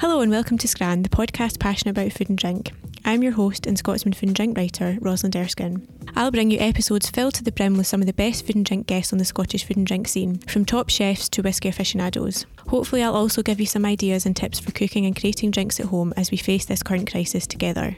[0.00, 2.72] Hello and welcome to Scran, the podcast passionate about food and drink.
[3.04, 5.86] I'm your host and Scotsman food and drink writer, Rosalind Erskine.
[6.16, 8.64] I'll bring you episodes filled to the brim with some of the best food and
[8.64, 12.46] drink guests on the Scottish food and drink scene, from top chefs to whisky aficionados.
[12.68, 15.86] Hopefully, I'll also give you some ideas and tips for cooking and creating drinks at
[15.86, 17.96] home as we face this current crisis together.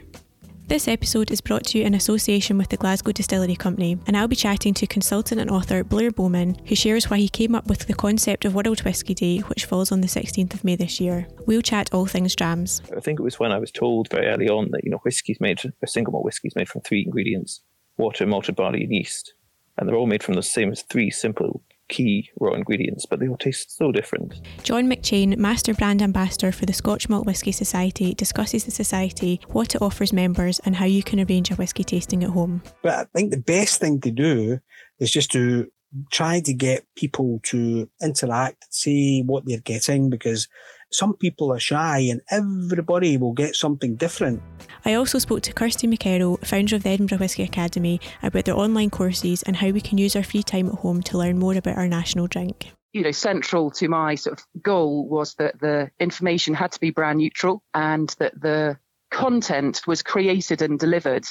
[0.68, 4.28] This episode is brought to you in association with the Glasgow Distillery Company, and I'll
[4.28, 7.86] be chatting to consultant and author Blair Bowman, who shares why he came up with
[7.86, 11.26] the concept of World Whisky Day, which falls on the 16th of May this year.
[11.46, 12.80] We'll chat all things drams.
[12.96, 15.40] I think it was when I was told very early on that, you know, whiskey's
[15.40, 17.60] made, a single malt whiskey's made from three ingredients
[17.98, 19.34] water, malted barley, and yeast.
[19.76, 23.36] And they're all made from the same three simple key raw ingredients, but they all
[23.36, 24.40] taste so different.
[24.64, 29.74] John McCheyne, Master Brand Ambassador for the Scotch Malt Whisky Society, discusses the society, what
[29.74, 32.62] it offers members, and how you can arrange a whisky tasting at home.
[32.82, 34.58] But I think the best thing to do
[34.98, 35.70] is just to
[36.10, 40.48] try to get people to interact, see what they're getting, because
[40.94, 44.42] some people are shy and everybody will get something different.
[44.84, 48.90] I also spoke to Kirsty McKerrow, founder of the Edinburgh Whisky Academy, about their online
[48.90, 51.76] courses and how we can use our free time at home to learn more about
[51.76, 52.72] our national drink.
[52.92, 56.90] You know, central to my sort of goal was that the information had to be
[56.90, 58.76] brand neutral and that the
[59.10, 61.24] content was created and delivered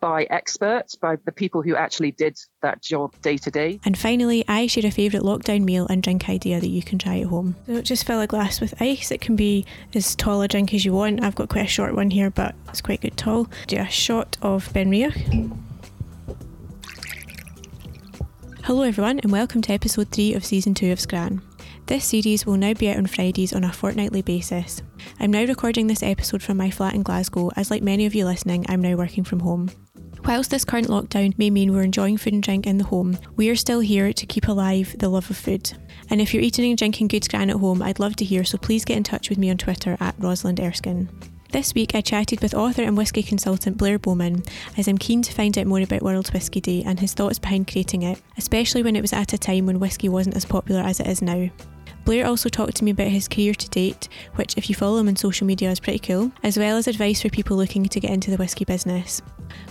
[0.00, 3.80] by experts, by the people who actually did that job day to day.
[3.84, 7.20] And finally, I share a favourite lockdown meal and drink idea that you can try
[7.20, 7.56] at home.
[7.66, 9.10] So just fill a glass with ice.
[9.10, 11.22] It can be as tall a drink as you want.
[11.22, 13.48] I've got quite a short one here, but it's quite good tall.
[13.66, 15.56] Do a shot of Benriach.
[18.64, 21.40] Hello, everyone, and welcome to episode 3 of season 2 of Scran.
[21.86, 24.82] This series will now be out on Fridays on a fortnightly basis.
[25.20, 28.24] I'm now recording this episode from my flat in Glasgow, as, like many of you
[28.24, 29.70] listening, I'm now working from home.
[30.26, 33.48] Whilst this current lockdown may mean we're enjoying food and drink in the home, we
[33.48, 35.72] are still here to keep alive the love of food.
[36.10, 38.58] And if you're eating and drinking good scran at home, I'd love to hear, so
[38.58, 41.08] please get in touch with me on Twitter at Rosalind Erskine.
[41.52, 44.42] This week I chatted with author and whisky consultant Blair Bowman
[44.76, 47.70] as I'm keen to find out more about World Whisky Day and his thoughts behind
[47.70, 50.98] creating it, especially when it was at a time when whisky wasn't as popular as
[50.98, 51.48] it is now.
[52.06, 55.08] Blair also talked to me about his career to date, which, if you follow him
[55.08, 58.12] on social media, is pretty cool, as well as advice for people looking to get
[58.12, 59.20] into the whisky business.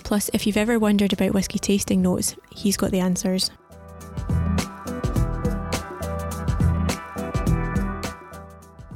[0.03, 3.51] Plus, if you've ever wondered about whisky tasting notes, he's got the answers.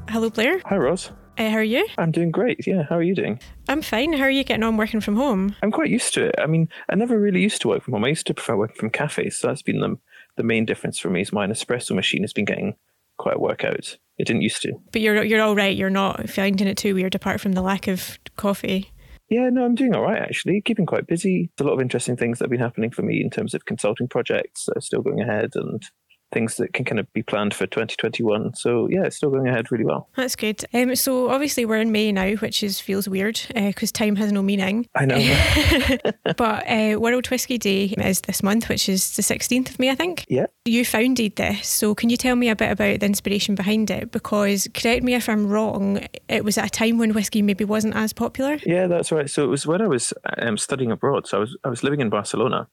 [0.10, 0.60] Hello, Blair.
[0.66, 1.12] Hi, Ros.
[1.38, 1.88] Uh, how are you?
[1.98, 2.68] I'm doing great.
[2.68, 3.40] Yeah, how are you doing?
[3.70, 4.12] I'm fine.
[4.12, 5.56] How are you getting on working from home?
[5.64, 6.36] I'm quite used to it.
[6.40, 8.04] I mean, I never really used to work from home.
[8.04, 9.98] I used to prefer working from cafes, so that's been the,
[10.36, 11.22] the main difference for me.
[11.22, 12.76] Is my espresso machine has been getting
[13.20, 13.98] quite work out.
[14.18, 14.74] It didn't used to.
[14.92, 15.78] But you're you're all right.
[15.78, 18.92] You're not finding it too weird, apart from the lack of coffee.
[19.30, 20.62] Yeah, no, I'm doing all right actually.
[20.62, 21.52] Keeping quite busy.
[21.56, 23.66] There's a lot of interesting things that have been happening for me in terms of
[23.66, 25.84] consulting projects that are still going ahead and
[26.32, 28.56] things that can kind of be planned for 2021.
[28.56, 30.10] So yeah, it's still going ahead really well.
[30.16, 30.64] That's good.
[30.74, 34.32] Um, so obviously we're in May now, which is feels weird because uh, time has
[34.32, 34.88] no meaning.
[34.96, 35.18] I know.
[36.38, 39.96] but uh, World Whisky Day is this month, which is the 16th of May, I
[39.96, 40.26] think.
[40.30, 40.48] Yeah.
[40.66, 44.12] You founded this, so can you tell me a bit about the inspiration behind it?
[44.12, 47.96] Because correct me if I'm wrong, it was at a time when whiskey maybe wasn't
[47.96, 48.60] as popular.
[48.66, 49.30] Yeah, that's right.
[49.30, 51.28] So it was when I was um, studying abroad.
[51.28, 52.68] So I was I was living in Barcelona,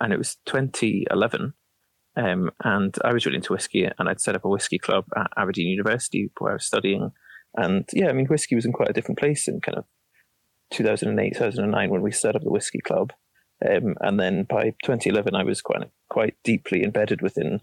[0.00, 1.54] and it was 2011
[2.16, 5.30] um, and I was really into whiskey, and I'd set up a whiskey club at
[5.36, 7.10] Aberdeen University where I was studying.
[7.54, 9.84] And yeah, I mean, whiskey was in quite a different place in kind of
[10.72, 13.12] 2008, 2009 when we set up the whiskey club.
[13.64, 17.60] Um, and then by 2011, I was quite quite deeply embedded within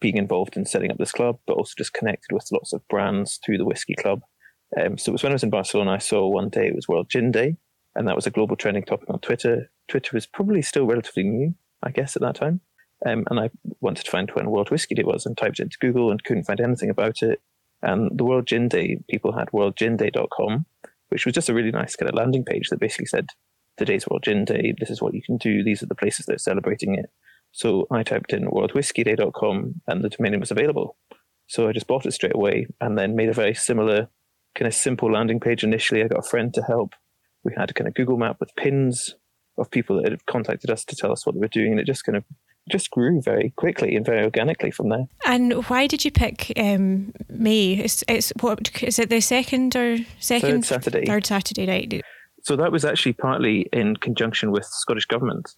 [0.00, 3.38] being involved in setting up this club, but also just connected with lots of brands
[3.44, 4.22] through the whiskey club.
[4.78, 6.88] Um, so it was when I was in Barcelona, I saw one day it was
[6.88, 7.56] World Gin Day,
[7.94, 9.70] and that was a global trending topic on Twitter.
[9.88, 12.60] Twitter was probably still relatively new, I guess, at that time.
[13.04, 13.50] Um, and I
[13.80, 16.44] wanted to find when World Whisky Day was and typed it into Google and couldn't
[16.44, 17.40] find anything about it.
[17.82, 20.64] And the World Gin Day, people had worldginday.com,
[21.08, 23.30] which was just a really nice kind of landing page that basically said,
[23.76, 26.36] today's World Gin Day, this is what you can do, these are the places that
[26.36, 27.10] are celebrating it.
[27.52, 30.96] So I typed in worldwhiskeyday.com and the domain was available.
[31.46, 34.08] So I just bought it straight away and then made a very similar
[34.54, 36.02] kind of simple landing page initially.
[36.02, 36.94] I got a friend to help.
[37.44, 39.14] We had a kind of Google map with pins
[39.58, 41.86] of people that had contacted us to tell us what they were doing, and it
[41.86, 42.24] just kind of
[42.70, 45.06] just grew very quickly and very organically from there.
[45.24, 47.74] And why did you pick um, May?
[47.74, 51.06] It's, it's what is it the second or second third Saturday?
[51.06, 52.02] Third Saturday, right?
[52.42, 55.54] So that was actually partly in conjunction with Scottish government.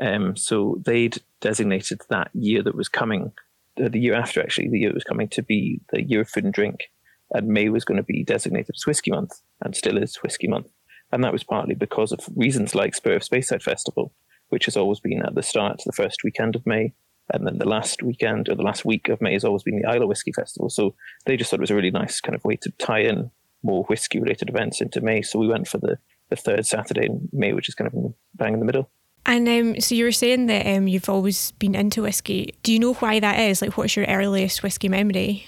[0.00, 3.32] Um, so they'd designated that year that was coming,
[3.80, 6.28] uh, the year after actually, the year that was coming to be the year of
[6.28, 6.90] food and drink,
[7.30, 10.66] and May was going to be designated as Whisky Month, and still is Whisky Month.
[11.12, 14.12] And that was partly because of reasons like Spirit of Speyside Festival,
[14.48, 16.92] which has always been at the start, the first weekend of May.
[17.32, 19.88] And then the last weekend or the last week of May has always been the
[19.88, 20.68] Islay Whisky Festival.
[20.68, 20.94] So
[21.24, 23.30] they just thought it was a really nice kind of way to tie in
[23.62, 25.22] more whiskey related events into May.
[25.22, 25.98] So we went for the,
[26.28, 28.90] the third Saturday in May, which is kind of bang in the middle.
[29.26, 32.54] And um, so you were saying that um, you've always been into whiskey.
[32.62, 33.62] Do you know why that is?
[33.62, 35.46] Like, what's your earliest whiskey memory?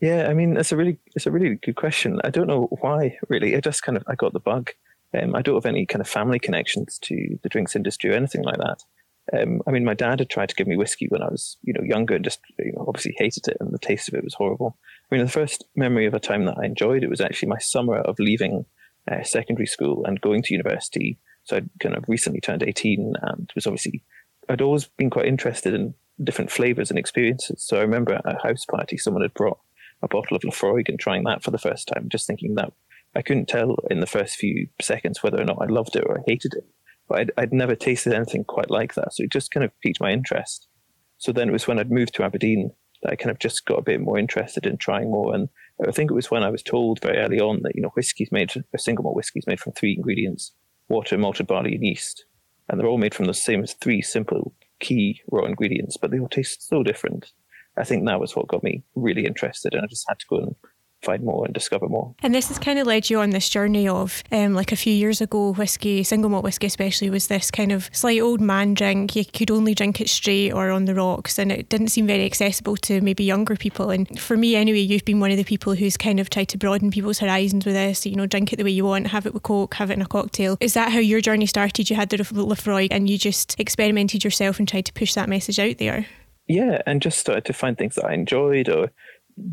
[0.00, 2.20] Yeah, I mean, it's a really, it's a really good question.
[2.22, 3.56] I don't know why really.
[3.56, 4.70] I just kind of, I got the bug.
[5.12, 8.42] Um, I don't have any kind of family connections to the drinks industry or anything
[8.42, 8.84] like that.
[9.32, 11.72] Um, I mean, my dad had tried to give me whiskey when I was, you
[11.72, 14.34] know, younger, and just you know, obviously hated it, and the taste of it was
[14.34, 14.76] horrible.
[15.10, 17.58] I mean, the first memory of a time that I enjoyed it was actually my
[17.58, 18.64] summer of leaving
[19.10, 21.18] uh, secondary school and going to university.
[21.44, 24.02] So I'd kind of recently turned eighteen, and was obviously
[24.48, 27.62] I'd always been quite interested in different flavors and experiences.
[27.62, 29.58] So I remember at a house party, someone had brought
[30.02, 32.72] a bottle of Laphroaig and trying that for the first time, just thinking that
[33.14, 36.18] I couldn't tell in the first few seconds whether or not I loved it or
[36.18, 36.64] I hated it.
[37.08, 39.12] But I'd, I'd never tasted anything quite like that.
[39.12, 40.68] So it just kind of piqued my interest.
[41.18, 42.70] So then it was when I'd moved to Aberdeen
[43.02, 45.34] that I kind of just got a bit more interested in trying more.
[45.34, 45.48] And
[45.86, 48.30] I think it was when I was told very early on that, you know, whiskey's
[48.30, 50.52] made, a single malt whiskey is made from three ingredients,
[50.88, 52.24] water, malted barley, and yeast.
[52.68, 56.28] And they're all made from the same three simple key raw ingredients, but they all
[56.28, 57.32] taste so different.
[57.76, 59.74] I think that was what got me really interested.
[59.74, 60.54] And I just had to go and
[61.02, 62.14] find more and discover more.
[62.22, 64.92] And this has kind of led you on this journey of, um, like a few
[64.92, 69.16] years ago, whiskey, single malt whiskey especially, was this kind of slight old man drink.
[69.16, 72.24] You could only drink it straight or on the rocks, and it didn't seem very
[72.24, 73.90] accessible to maybe younger people.
[73.90, 76.58] And for me, anyway, you've been one of the people who's kind of tried to
[76.58, 78.04] broaden people's horizons with this.
[78.06, 80.02] You know, drink it the way you want, have it with Coke, have it in
[80.02, 80.56] a cocktail.
[80.60, 81.88] Is that how your journey started?
[81.88, 85.58] You had the Laphroaig and you just experimented yourself and tried to push that message
[85.58, 86.06] out there?
[86.46, 88.90] Yeah, and just started to find things that I enjoyed or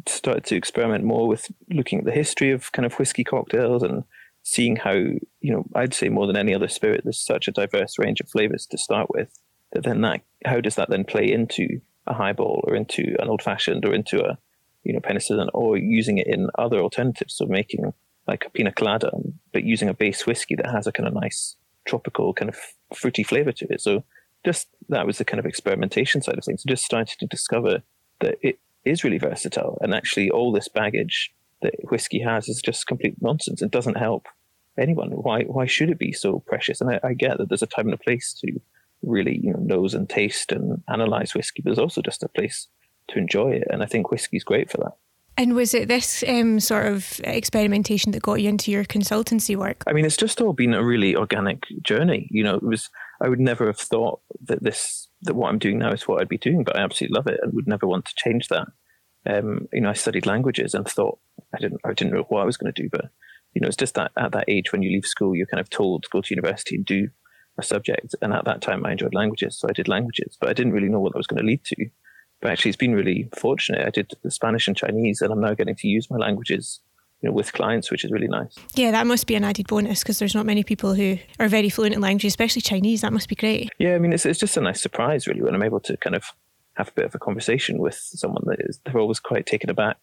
[0.07, 4.03] started to experiment more with looking at the history of kind of whiskey cocktails and
[4.43, 7.99] seeing how, you know, I'd say more than any other spirit, there's such a diverse
[7.99, 9.37] range of flavors to start with.
[9.73, 13.41] That then that, how does that then play into a highball or into an old
[13.41, 14.37] fashioned or into a,
[14.83, 17.35] you know, penicillin or using it in other alternatives?
[17.35, 17.93] So making
[18.27, 19.11] like a pina colada,
[19.51, 21.55] but using a base whiskey that has a kind of nice
[21.85, 22.57] tropical kind of
[22.95, 23.81] fruity flavor to it.
[23.81, 24.03] So
[24.45, 26.63] just that was the kind of experimentation side of things.
[26.65, 27.83] Just started to discover
[28.19, 29.77] that it is really versatile.
[29.81, 33.61] And actually, all this baggage that whiskey has is just complete nonsense.
[33.61, 34.27] It doesn't help
[34.77, 35.09] anyone.
[35.11, 36.81] Why why should it be so precious?
[36.81, 38.59] And I, I, get that there's a time and a place to
[39.01, 42.67] really you know nose and taste and analyze whiskey, but there's also just a place
[43.09, 43.67] to enjoy it.
[43.69, 44.93] And I think whiskey's great for that.
[45.39, 49.83] And was it this um, sort of experimentation that got you into your consultancy work?
[49.85, 52.27] I mean, it's just all been a really organic journey.
[52.31, 52.89] You know, it was
[53.21, 56.29] I would never have thought that this that what I'm doing now is what I'd
[56.29, 58.67] be doing, but I absolutely love it and would never want to change that.
[59.25, 61.19] Um, you know, I studied languages and thought
[61.53, 63.05] I didn't I didn't know what I was going to do, but
[63.53, 65.69] you know, it's just that at that age when you leave school, you're kind of
[65.69, 67.09] told to go to university and do
[67.57, 68.15] a subject.
[68.21, 70.89] And at that time, I enjoyed languages, so I did languages, but I didn't really
[70.89, 71.89] know what that was going to lead to.
[72.39, 73.85] But actually, it's been really fortunate.
[73.85, 76.81] I did Spanish and Chinese, and I'm now getting to use my languages
[77.21, 78.55] you know, with clients, which is really nice.
[78.75, 81.69] Yeah, that must be an added bonus because there's not many people who are very
[81.69, 83.01] fluent in languages, especially Chinese.
[83.01, 83.69] That must be great.
[83.79, 86.15] Yeah, I mean, it's, it's just a nice surprise, really, when I'm able to kind
[86.15, 86.25] of
[86.75, 89.97] have a bit of a conversation with someone that is, they're always quite taken aback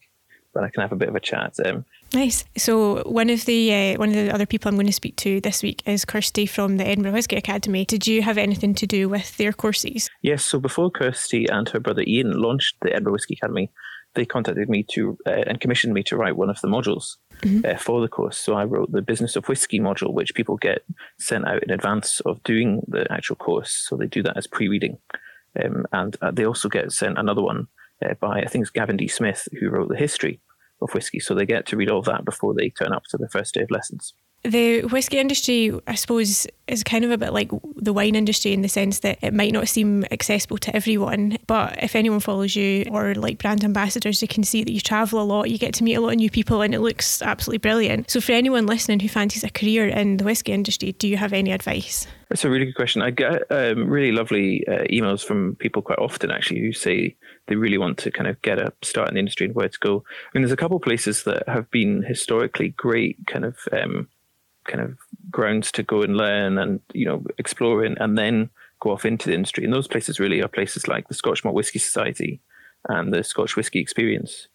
[0.51, 1.53] when I can have a bit of a chat.
[1.65, 2.45] Um, nice.
[2.57, 5.41] So one of the uh, one of the other people I'm going to speak to
[5.41, 7.85] this week is Kirsty from the Edinburgh Whisky Academy.
[7.85, 10.09] Did you have anything to do with their courses?
[10.21, 10.45] Yes.
[10.45, 13.69] So before Kirsty and her brother Ian launched the Edinburgh Whisky Academy,
[14.15, 17.65] they contacted me to uh, and commissioned me to write one of the modules mm-hmm.
[17.65, 18.37] uh, for the course.
[18.37, 20.83] So I wrote the business of whiskey module, which people get
[21.19, 23.71] sent out in advance of doing the actual course.
[23.71, 24.97] So they do that as pre-reading,
[25.63, 27.67] um, and uh, they also get sent another one
[28.03, 29.07] uh, by I think it's Gavin D.
[29.07, 30.39] Smith who wrote the history
[30.81, 31.19] of whiskey.
[31.19, 33.61] So they get to read all that before they turn up to the first day
[33.61, 34.13] of lessons
[34.45, 38.61] the whiskey industry, I suppose, is kind of a bit like the wine industry in
[38.61, 41.37] the sense that it might not seem accessible to everyone.
[41.47, 45.21] But if anyone follows you or like brand ambassadors, you can see that you travel
[45.21, 47.59] a lot, you get to meet a lot of new people, and it looks absolutely
[47.59, 48.09] brilliant.
[48.09, 51.33] So, for anyone listening who fancies a career in the whiskey industry, do you have
[51.33, 52.07] any advice?
[52.29, 53.01] That's a really good question.
[53.01, 57.15] I get um, really lovely uh, emails from people quite often, actually, who say
[57.47, 59.79] they really want to kind of get a start in the industry and where to
[59.79, 60.03] go.
[60.07, 64.07] I mean, there's a couple of places that have been historically great kind of um,
[64.65, 64.97] kind of
[65.31, 69.29] grounds to go and learn and you know explore in, and then go off into
[69.29, 69.63] the industry.
[69.63, 72.41] And those places really are places like the Scotch Malt Whisky Society
[72.89, 74.47] and the Scotch Whisky Experience.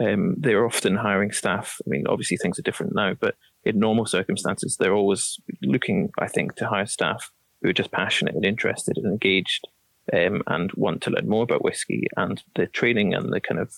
[0.00, 1.80] Um, they're often hiring staff.
[1.84, 3.34] I mean, obviously things are different now, but
[3.64, 7.32] in normal circumstances, they're always looking, I think, to hire staff
[7.62, 9.66] who are just passionate and interested and engaged
[10.12, 12.06] um, and want to learn more about whiskey.
[12.16, 13.74] And the training and the kind of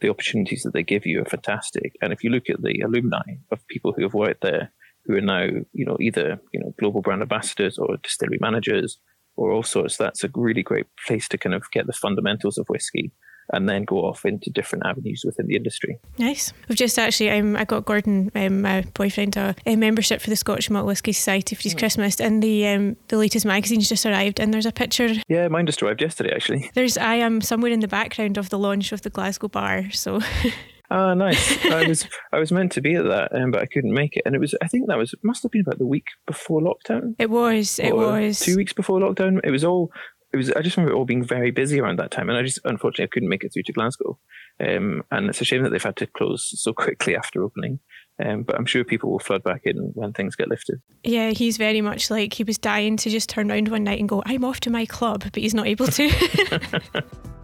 [0.00, 1.96] the opportunities that they give you are fantastic.
[2.02, 4.72] And if you look at the alumni of people who have worked there,
[5.04, 8.98] who are now, you know, either you know global brand ambassadors or distillery managers
[9.36, 12.66] or all sorts, that's a really great place to kind of get the fundamentals of
[12.68, 13.12] whiskey
[13.50, 15.98] and then go off into different avenues within the industry.
[16.18, 16.52] Nice.
[16.68, 20.36] We've just actually, um, I got Gordon, um, my boyfriend, a, a, membership for the
[20.36, 21.78] Scotch Malt Whisky Society for his mm.
[21.78, 25.12] Christmas, and the um, the latest magazine's just arrived, and there's a picture.
[25.28, 26.70] Yeah, mine just arrived yesterday, actually.
[26.74, 30.20] There's I am somewhere in the background of the launch of the Glasgow bar, so.
[30.92, 31.64] Ah, nice.
[31.64, 34.24] I was I was meant to be at that, um, but I couldn't make it.
[34.26, 37.14] And it was I think that was must have been about the week before lockdown.
[37.18, 37.78] It was.
[37.78, 39.40] It was two weeks before lockdown.
[39.42, 39.90] It was all
[40.34, 42.42] it was I just remember it all being very busy around that time, and I
[42.42, 44.18] just unfortunately I couldn't make it through to Glasgow,
[44.60, 47.80] um, and it's a shame that they've had to close so quickly after opening.
[48.22, 50.82] Um, but I'm sure people will flood back in when things get lifted.
[51.02, 54.10] Yeah, he's very much like he was dying to just turn around one night and
[54.10, 57.02] go, "I'm off to my club," but he's not able to.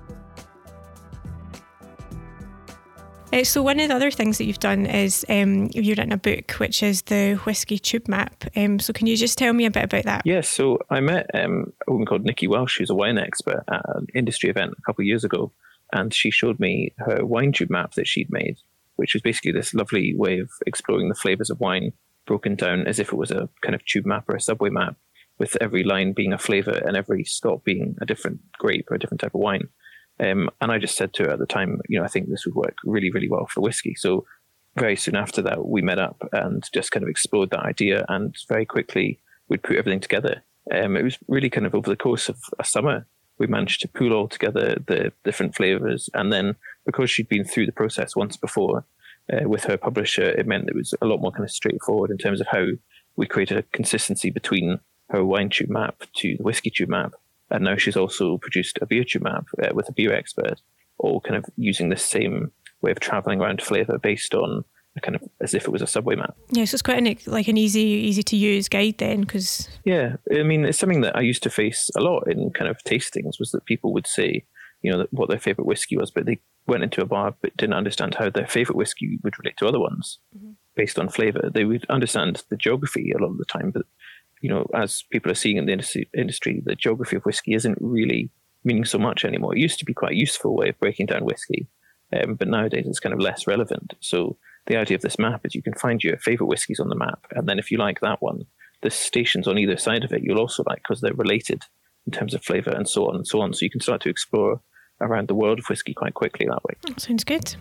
[3.30, 6.16] Uh, so one of the other things that you've done is um, you've written a
[6.16, 8.44] book, which is the Whiskey Tube Map.
[8.56, 10.23] Um, so can you just tell me a bit about that?
[10.25, 10.49] Yes.
[10.49, 14.06] so I met um, a woman called Nikki Welch, who's a wine expert at an
[14.14, 15.52] industry event a couple of years ago,
[15.92, 18.56] and she showed me her wine tube map that she'd made,
[18.97, 21.92] which was basically this lovely way of exploring the flavors of wine,
[22.26, 24.97] broken down as if it was a kind of tube map or a subway map,
[25.38, 28.99] with every line being a flavor and every stop being a different grape or a
[28.99, 29.68] different type of wine.
[30.21, 32.45] Um, and I just said to her at the time, you know, I think this
[32.45, 33.95] would work really, really well for whiskey.
[33.95, 34.27] So
[34.77, 38.05] very soon after that, we met up and just kind of explored that idea.
[38.09, 40.43] And very quickly, we'd put everything together.
[40.73, 43.07] Um, it was really kind of over the course of a summer,
[43.39, 46.11] we managed to pull all together the different flavors.
[46.15, 48.85] And then because she'd been through the process once before
[49.33, 52.19] uh, with her publisher, it meant it was a lot more kind of straightforward in
[52.19, 52.67] terms of how
[53.17, 57.15] we created a consistency between her wine tube map to the whiskey tube map
[57.50, 60.61] and now she's also produced a beer tube map uh, with a beer expert,
[60.99, 62.52] all kind of using the same
[62.83, 64.64] way of traveling around flavor based on
[64.97, 66.37] a kind of as if it was a subway map.
[66.50, 70.17] Yeah, so it's quite an, like an easy, easy to use guide then, because yeah,
[70.35, 73.38] I mean it's something that I used to face a lot in kind of tastings
[73.38, 74.45] was that people would say,
[74.83, 77.75] you know, what their favorite whiskey was, but they went into a bar but didn't
[77.75, 80.50] understand how their favorite whiskey would relate to other ones mm-hmm.
[80.76, 81.50] based on flavor.
[81.52, 83.87] They would understand the geography a lot of the time, but
[84.40, 88.30] you know, as people are seeing in the industry, the geography of whiskey isn't really
[88.64, 89.57] meaning so much anymore.
[89.57, 91.66] It used to be quite a useful way of breaking down whiskey,
[92.12, 93.95] um, but nowadays it's kind of less relevant.
[94.00, 96.97] So the idea of this map is you can find your favorite whiskies on the
[96.97, 98.47] map, and then if you like that one,
[98.83, 101.62] the stations on either side of it you'll also like because they're related
[102.07, 103.52] in terms of flavor and so on and so on.
[103.52, 104.61] So you can start to explore
[105.00, 106.75] around the world of whiskey quite quickly that way.
[106.97, 107.54] sounds good.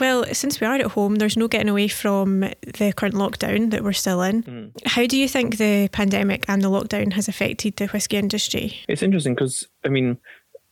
[0.00, 3.84] Well, since we are at home, there's no getting away from the current lockdown that
[3.84, 4.42] we're still in.
[4.42, 4.86] Mm.
[4.86, 8.78] How do you think the pandemic and the lockdown has affected the whisky industry?
[8.88, 10.16] It's interesting because, I mean,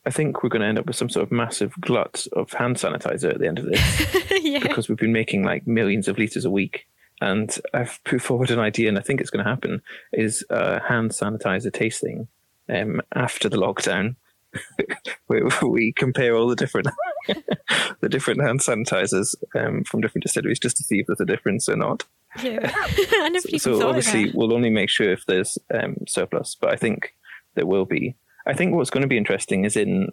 [0.06, 2.76] I think we're going to end up with some sort of massive glut of hand
[2.76, 4.24] sanitizer at the end of this.
[4.42, 4.60] yeah.
[4.60, 6.86] Because we've been making like millions of litres a week.
[7.20, 9.82] And I've put forward an idea, and I think it's going to happen,
[10.12, 12.28] is hand sanitizer tasting
[12.68, 14.14] um, after the lockdown
[15.28, 16.88] we, we compare all the different
[18.00, 21.68] the different hand sanitizers um, from different distilleries just to see if there's a difference
[21.68, 22.04] or not.
[22.42, 26.70] Yeah, I never so, so obviously we'll only make sure if there's um, surplus, but
[26.70, 27.14] I think
[27.54, 28.16] there will be.
[28.46, 30.12] I think what's going to be interesting is in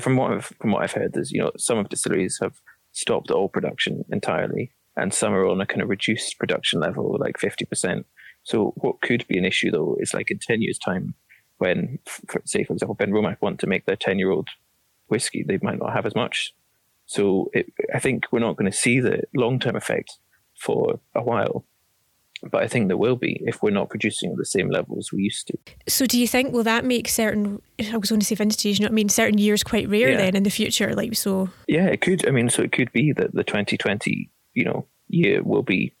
[0.00, 2.60] from what I've, from what I've heard, there's you know some of distilleries have
[2.92, 7.38] stopped all production entirely, and some are on a kind of reduced production level, like
[7.38, 8.06] fifty percent.
[8.42, 11.14] So what could be an issue though is like in ten years' time,
[11.58, 14.48] when, for, say, for example, Benromach want to make their 10 year old
[15.08, 16.54] whiskey, they might not have as much.
[17.06, 20.18] So it, I think we're not going to see the long term effect
[20.58, 21.64] for a while.
[22.42, 25.10] But I think there will be if we're not producing at the same level as
[25.12, 25.58] we used to.
[25.88, 27.60] So, do you think will that make certain?
[27.80, 28.78] I was going to say vintages.
[28.78, 29.08] You know I mean?
[29.08, 30.18] Certain years quite rare yeah.
[30.18, 31.50] then in the future, like so.
[31.66, 32.28] Yeah, it could.
[32.28, 35.92] I mean, so it could be that the 2020, you know, year will be,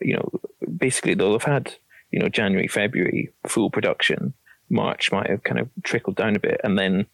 [0.00, 0.30] you know,
[0.76, 1.74] basically they'll have had,
[2.12, 4.32] you know, January, February full production,
[4.68, 6.60] March might have kind of trickled down a bit.
[6.62, 7.06] And then,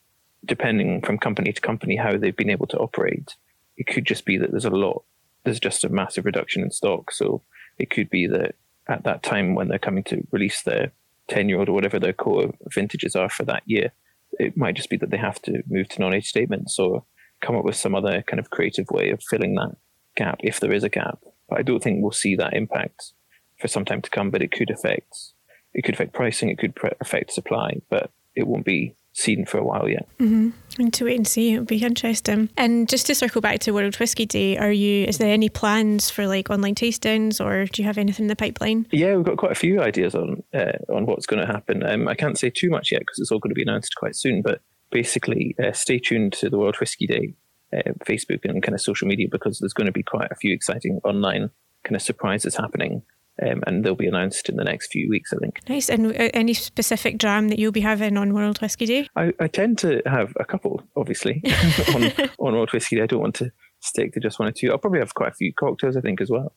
[0.46, 3.34] depending from company to company how they've been able to operate,
[3.76, 5.04] it could just be that there's a lot,
[5.44, 7.10] there's just a massive reduction in stock.
[7.10, 7.42] So
[7.78, 8.54] it could be that
[8.88, 10.92] at that time when they're coming to release their
[11.28, 13.92] 10 year old or whatever their core vintages are for that year,
[14.38, 17.04] it might just be that they have to move to non age statements or
[17.40, 19.76] come up with some other kind of creative way of filling that
[20.16, 21.18] gap if there is a gap.
[21.48, 23.12] But I don't think we'll see that impact
[23.58, 25.32] for some time to come, but it could affect
[25.74, 29.64] it could affect pricing, it could affect supply, but it won't be seen for a
[29.64, 30.06] while yet.
[30.18, 30.50] Mm-hmm.
[30.78, 32.50] And to wait and see, it'll be interesting.
[32.56, 35.06] And just to circle back to World Whisky Day, are you?
[35.06, 38.36] Is there any plans for like online tastings, or do you have anything in the
[38.36, 38.86] pipeline?
[38.92, 41.82] Yeah, we've got quite a few ideas on uh, on what's going to happen.
[41.84, 44.14] Um, I can't say too much yet because it's all going to be announced quite
[44.14, 44.42] soon.
[44.42, 47.34] But basically, uh, stay tuned to the World Whisky Day
[47.72, 50.52] uh, Facebook and kind of social media because there's going to be quite a few
[50.52, 51.50] exciting online
[51.84, 53.02] kind of surprises happening
[53.42, 55.60] um, and they'll be announced in the next few weeks, I think.
[55.68, 55.88] Nice.
[55.90, 59.08] And uh, any specific dram that you'll be having on World Whisky Day?
[59.16, 61.42] I, I tend to have a couple, obviously,
[61.94, 62.04] on,
[62.38, 63.02] on World Whisky Day.
[63.02, 64.70] I don't want to stick to just one or two.
[64.70, 66.54] I'll probably have quite a few cocktails, I think, as well.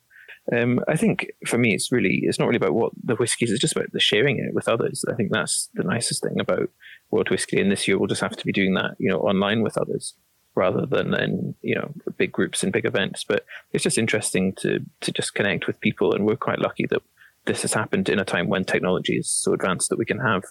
[0.56, 3.50] Um, I think for me, it's really it's not really about what the whisky is,
[3.50, 5.04] It's just about the sharing it with others.
[5.08, 6.70] I think that's the nicest thing about
[7.10, 7.56] World Whisky.
[7.56, 7.62] Day.
[7.62, 10.14] And this year, we'll just have to be doing that, you know, online with others
[10.54, 13.24] rather than in you know big groups and big events.
[13.24, 17.02] But it's just interesting to to just connect with people, and we're quite lucky that
[17.46, 20.44] this has happened in a time when technology is so advanced that we can have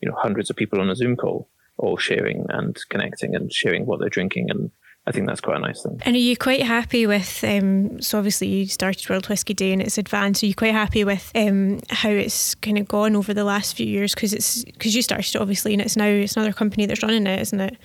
[0.00, 1.48] you know hundreds of people on a Zoom call,
[1.78, 4.70] all sharing and connecting and sharing what they're drinking and.
[5.08, 6.02] I think that's quite a nice thing.
[6.04, 7.44] And are you quite happy with?
[7.44, 10.42] Um, so obviously you started World Whisky Day and it's advanced.
[10.42, 13.86] Are you quite happy with um, how it's kind of gone over the last few
[13.86, 14.16] years?
[14.16, 17.40] Because it's because you started obviously, and it's now it's another company that's running it,
[17.40, 17.76] isn't it?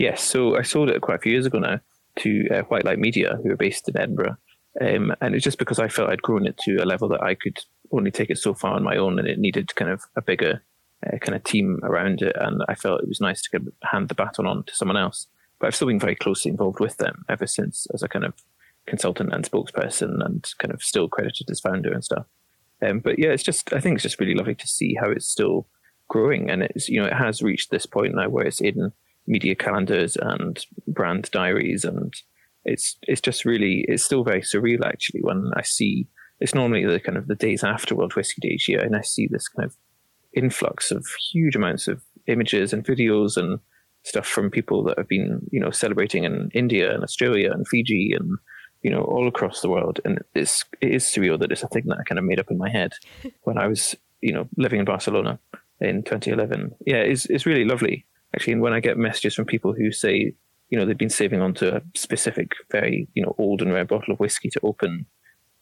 [0.00, 1.78] Yes, so I sold it quite a few years ago now
[2.20, 4.38] to uh, White Light Media, who are based in Edinburgh.
[4.80, 7.34] Um, and it's just because I felt I'd grown it to a level that I
[7.34, 7.58] could
[7.92, 10.62] only take it so far on my own, and it needed kind of a bigger
[11.06, 12.34] uh, kind of team around it.
[12.40, 14.96] And I felt it was nice to kind of hand the baton on to someone
[14.96, 15.26] else.
[15.58, 18.32] But I've still been very closely involved with them ever since as a kind of
[18.86, 22.24] consultant and spokesperson, and kind of still credited as founder and stuff.
[22.80, 25.28] Um, but yeah, it's just I think it's just really lovely to see how it's
[25.28, 25.66] still
[26.08, 28.92] growing, and it's you know it has reached this point now where it's in
[29.26, 32.12] media calendars and brand diaries and
[32.64, 36.06] it's it's just really it's still very surreal actually when I see
[36.40, 39.02] it's normally the kind of the days after World Whisky Day each year and I
[39.02, 39.76] see this kind of
[40.34, 43.58] influx of huge amounts of images and videos and
[44.04, 48.12] stuff from people that have been you know celebrating in India and Australia and Fiji
[48.18, 48.38] and
[48.82, 50.00] you know all across the world.
[50.04, 52.50] And it's it is surreal that it's a thing that I kind of made up
[52.50, 52.92] in my head
[53.42, 55.38] when I was you know living in Barcelona
[55.80, 58.04] in 2011 yeah it's it's really lovely
[58.34, 58.54] actually.
[58.54, 60.34] And when I get messages from people who say,
[60.68, 64.12] you know, they've been saving onto a specific, very, you know, old and rare bottle
[64.12, 65.06] of whiskey to open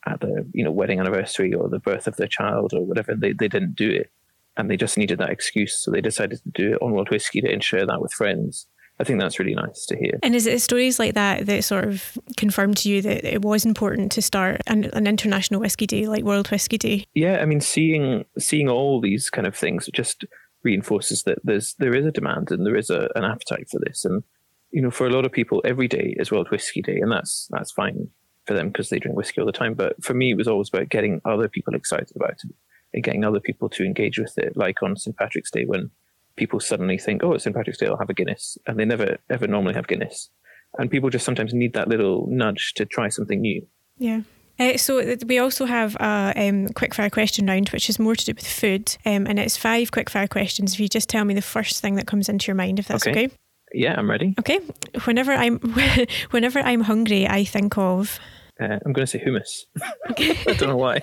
[0.07, 3.33] at the, you know, wedding anniversary or the birth of their child or whatever, they,
[3.33, 4.11] they didn't do it.
[4.57, 5.79] And they just needed that excuse.
[5.79, 8.67] So they decided to do it on World Whiskey Day and share that with friends.
[9.01, 10.19] I think that's really nice to hear.
[10.23, 13.65] And is it stories like that that sort of confirmed to you that it was
[13.65, 17.07] important to start an, an, international whiskey day like World Whiskey Day?
[17.15, 20.25] Yeah, I mean, seeing seeing all these kind of things just
[20.63, 24.05] reinforces that there's there is a demand and there is a, an appetite for this.
[24.05, 24.23] And
[24.71, 27.49] you know, for a lot of people, every day is World Whiskey Day, and that's
[27.51, 28.09] that's fine
[28.47, 29.75] for them because they drink whiskey all the time.
[29.75, 32.55] But for me, it was always about getting other people excited about it
[32.95, 34.57] and getting other people to engage with it.
[34.57, 35.91] Like on St Patrick's Day, when
[36.37, 39.19] people suddenly think, "Oh, it's St Patrick's Day, I'll have a Guinness," and they never
[39.31, 40.31] ever normally have Guinness.
[40.79, 43.67] And people just sometimes need that little nudge to try something new.
[43.97, 44.21] Yeah.
[44.59, 48.33] Uh, so we also have a um, quickfire question round, which is more to do
[48.35, 50.75] with food, um, and it's five quickfire questions.
[50.75, 53.07] If you just tell me the first thing that comes into your mind, if that's
[53.07, 53.27] okay.
[53.27, 53.35] okay?
[53.73, 54.35] Yeah, I'm ready.
[54.39, 54.61] Okay.
[55.05, 55.59] Whenever I'm
[56.31, 58.19] whenever I'm hungry, I think of.
[58.61, 59.67] Uh, I'm going to say hummus.
[60.11, 60.31] Okay.
[60.51, 61.03] I don't know why.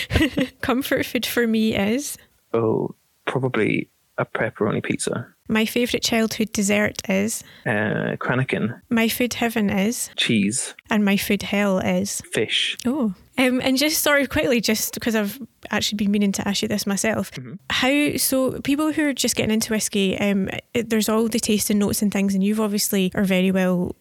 [0.60, 2.16] Comfort food for me is.
[2.52, 2.94] Oh,
[3.26, 5.26] probably a pepperoni pizza.
[5.48, 8.80] My favourite childhood dessert is uh, Cranachan.
[8.88, 12.78] My food heaven is cheese, and my food hell is fish.
[12.86, 15.38] Oh, um, and just sorry quickly, just because I've
[15.70, 17.30] actually been meaning to ask you this myself.
[17.32, 17.54] Mm-hmm.
[17.68, 18.60] How so?
[18.62, 22.10] People who are just getting into whiskey, um, it, there's all the tasting notes and
[22.10, 23.94] things, and you've obviously are very well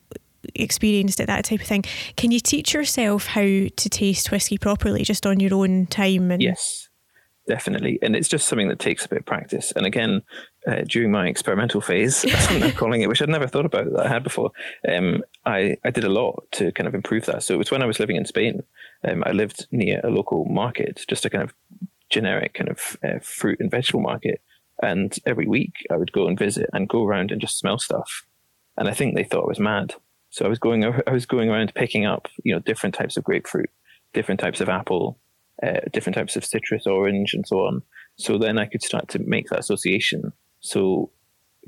[0.56, 1.84] experienced at that type of thing.
[2.15, 6.32] Can you teach yourself how to taste whiskey properly, just on your own time?
[6.32, 6.83] And yes,
[7.47, 7.99] definitely.
[8.01, 9.71] And it's just something that takes a bit of practice.
[9.75, 10.21] And again,
[10.67, 14.10] uh, during my experimental phase, I'm calling it, which I'd never thought about that I
[14.10, 14.51] had before,
[14.88, 17.43] um, I, I did a lot to kind of improve that.
[17.43, 18.63] So it was when I was living in Spain.
[19.03, 21.53] Um, I lived near a local market, just a kind of
[22.10, 24.41] generic kind of uh, fruit and vegetable market.
[24.82, 28.25] And every week I would go and visit and go around and just smell stuff.
[28.77, 29.95] And I think they thought I was mad.
[30.29, 33.23] So I was going, I was going around picking up, you know, different types of
[33.23, 33.69] grapefruit,
[34.13, 35.19] different types of apple,
[35.62, 37.82] uh, different types of citrus, orange, and so on.
[38.16, 40.34] So then I could start to make that association.
[40.62, 41.12] So,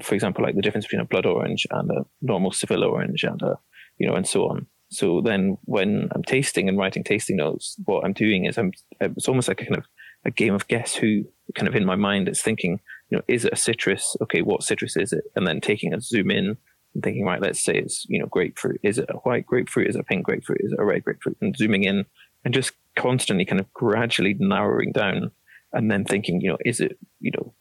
[0.03, 3.41] for example, like the difference between a blood orange and a normal Sevilla orange, and
[3.41, 3.57] a,
[3.97, 4.67] you know, and so on.
[4.89, 9.27] So then when I'm tasting and writing tasting notes, what I'm doing is I'm it's
[9.27, 9.85] almost like a kind of
[10.23, 11.25] a game of guess who.
[11.53, 14.17] Kind of in my mind, it's thinking, you know, is it a citrus?
[14.19, 15.25] Okay, what citrus is it?
[15.35, 16.57] And then taking a zoom in
[16.95, 18.79] and thinking, right, let's say it's you know grapefruit.
[18.81, 19.87] Is it a white grapefruit?
[19.87, 20.61] Is it a pink grapefruit?
[20.61, 21.37] Is it a red grapefruit?
[21.39, 22.05] And zooming in
[22.43, 25.31] and just constantly kind of gradually narrowing down
[25.73, 27.53] and then thinking, you know, is it, you know,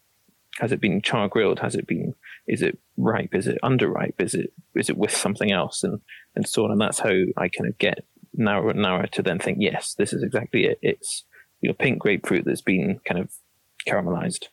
[0.61, 1.59] has it been char grilled?
[1.59, 2.15] Has it been,
[2.47, 3.35] is it ripe?
[3.35, 4.21] Is it underripe?
[4.21, 5.83] Is it, is it with something else?
[5.83, 6.01] And,
[6.37, 6.71] and so on.
[6.71, 10.13] And that's how I kind of get narrower and narrower to then think, yes, this
[10.13, 10.79] is exactly it.
[10.83, 11.25] It's,
[11.61, 13.33] you know, pink grapefruit that's been kind of
[13.89, 14.47] caramelized,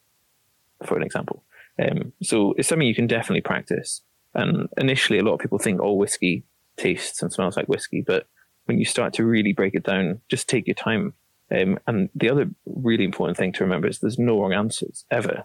[0.86, 1.44] for an example.
[1.82, 4.02] Um, so it's something you can definitely practice.
[4.34, 6.46] And initially, a lot of people think, oh, whiskey
[6.78, 8.04] tastes and smells like whiskey.
[8.06, 8.28] But
[8.65, 11.13] when you start to really break it down, just take your time.
[11.54, 15.43] Um, and the other really important thing to remember is there's no wrong answers ever.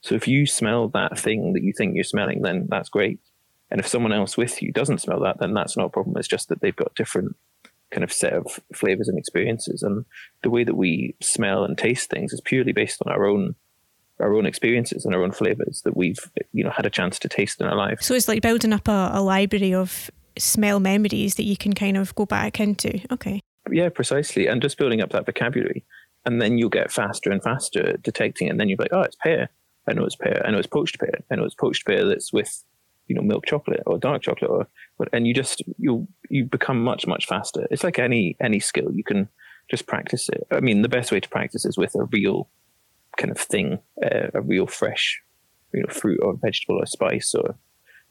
[0.00, 3.20] So if you smell that thing that you think you're smelling, then that's great.
[3.70, 6.16] And if someone else with you doesn't smell that, then that's not a problem.
[6.16, 7.36] It's just that they've got different
[7.90, 9.82] kind of set of flavors and experiences.
[9.82, 10.04] And
[10.42, 13.54] the way that we smell and taste things is purely based on our own
[14.18, 16.18] our own experiences and our own flavors that we've
[16.52, 18.02] you know had a chance to taste in our life.
[18.02, 21.96] So it's like building up a, a library of smell memories that you can kind
[21.96, 23.00] of go back into.
[23.12, 23.40] Okay.
[23.70, 24.46] Yeah, precisely.
[24.46, 25.84] And just building up that vocabulary.
[26.24, 28.50] And then you'll get faster and faster detecting it.
[28.50, 29.48] And then you're like, oh, it's pear.
[29.88, 30.42] I know it's pear.
[30.46, 31.14] I know it's poached pear.
[31.30, 32.62] I know it's poached pear that's with,
[33.06, 34.66] you know, milk chocolate or dark chocolate or
[35.12, 37.66] and you just you you become much, much faster.
[37.70, 38.92] It's like any any skill.
[38.92, 39.28] You can
[39.70, 40.46] just practice it.
[40.50, 42.48] I mean, the best way to practice is with a real
[43.16, 45.20] kind of thing, uh, a real fresh,
[45.72, 47.56] you know, fruit or vegetable or spice or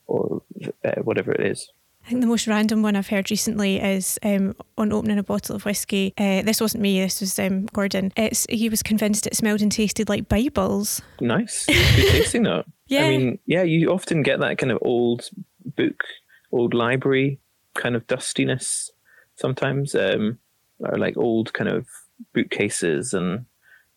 [0.07, 0.41] or
[0.83, 1.69] uh, whatever it is.
[2.09, 5.55] I think the most random one I've heard recently is um, on opening a bottle
[5.55, 6.11] of whiskey.
[6.17, 6.99] Uh, this wasn't me.
[6.99, 8.11] This was um, Gordon.
[8.17, 11.03] It's he was convinced it smelled and tasted like Bibles.
[11.21, 12.65] Nice, good tasting that.
[12.87, 15.29] yeah, I mean, yeah, you often get that kind of old
[15.63, 16.03] book,
[16.51, 17.39] old library
[17.75, 18.89] kind of dustiness
[19.35, 20.39] sometimes, um,
[20.79, 21.85] or like old kind of
[22.33, 23.45] bookcases and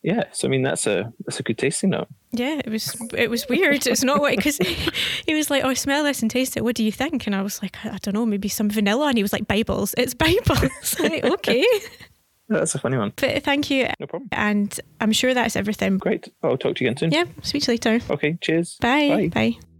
[0.03, 2.09] yeah, so I mean that's a that's a good tasting note.
[2.33, 3.87] Yeah, it was it was weird.
[3.87, 4.57] It's not what because
[5.25, 6.63] he was like, "Oh, smell this and taste it.
[6.63, 9.17] What do you think?" And I was like, "I, don't know, maybe some vanilla." And
[9.17, 11.65] he was like, "Bibles, it's Bibles." like, okay,
[12.49, 13.13] that's a funny one.
[13.15, 13.87] But thank you.
[13.99, 14.27] No problem.
[14.33, 15.99] And I'm sure that's everything.
[15.99, 16.27] Great.
[16.43, 17.11] I'll talk to you again soon.
[17.11, 17.99] Yeah, speak to you later.
[18.09, 18.37] Okay.
[18.41, 18.75] Cheers.
[18.81, 19.09] Bye.
[19.09, 19.27] Bye.
[19.29, 19.72] Bye.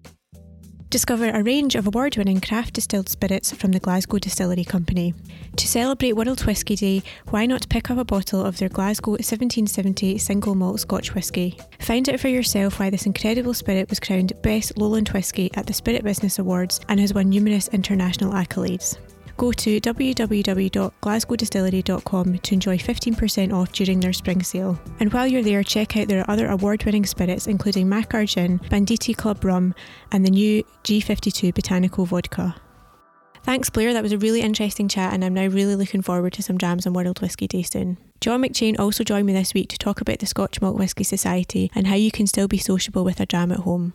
[0.93, 5.15] Discover a range of award winning craft distilled spirits from the Glasgow Distillery Company.
[5.56, 7.01] To celebrate World Whisky Day,
[7.32, 11.58] why not pick up a bottle of their Glasgow 1770 single malt Scotch whisky?
[11.79, 15.73] Find out for yourself why this incredible spirit was crowned Best Lowland Whisky at the
[15.73, 18.95] Spirit Business Awards and has won numerous international accolades.
[19.37, 24.79] Go to www.glasgowdistillery.com to enjoy 15% off during their spring sale.
[24.99, 29.13] And while you're there, check out their other award winning spirits, including Makar Gin, Banditti
[29.13, 29.75] Club Rum,
[30.11, 32.55] and the new G52 Botanical Vodka.
[33.43, 33.91] Thanks, Blair.
[33.91, 36.87] That was a really interesting chat, and I'm now really looking forward to some drams
[36.87, 37.97] on World Whisky Day soon.
[38.21, 41.69] John McCheyne also joined me this week to talk about the Scotch Malt Whisky Society
[41.75, 43.93] and how you can still be sociable with a dram at home.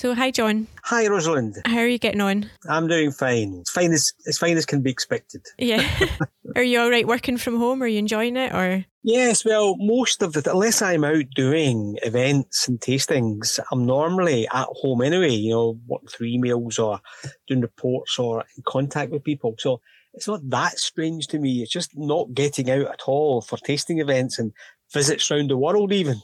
[0.00, 0.66] So, hi, John.
[0.84, 1.56] Hi, Rosalind.
[1.66, 2.48] How are you getting on?
[2.66, 3.58] I'm doing fine.
[3.60, 5.44] It's fine as as fine as can be expected.
[5.58, 5.86] Yeah.
[6.56, 7.82] are you all right working from home?
[7.82, 8.86] Are you enjoying it, or?
[9.02, 14.68] Yes, well, most of the unless I'm out doing events and tastings, I'm normally at
[14.70, 15.34] home anyway.
[15.34, 16.98] You know, working through emails or
[17.46, 19.54] doing reports or in contact with people.
[19.58, 19.82] So
[20.14, 21.60] it's not that strange to me.
[21.60, 24.54] It's just not getting out at all for tasting events and
[24.94, 26.22] visits around the world, even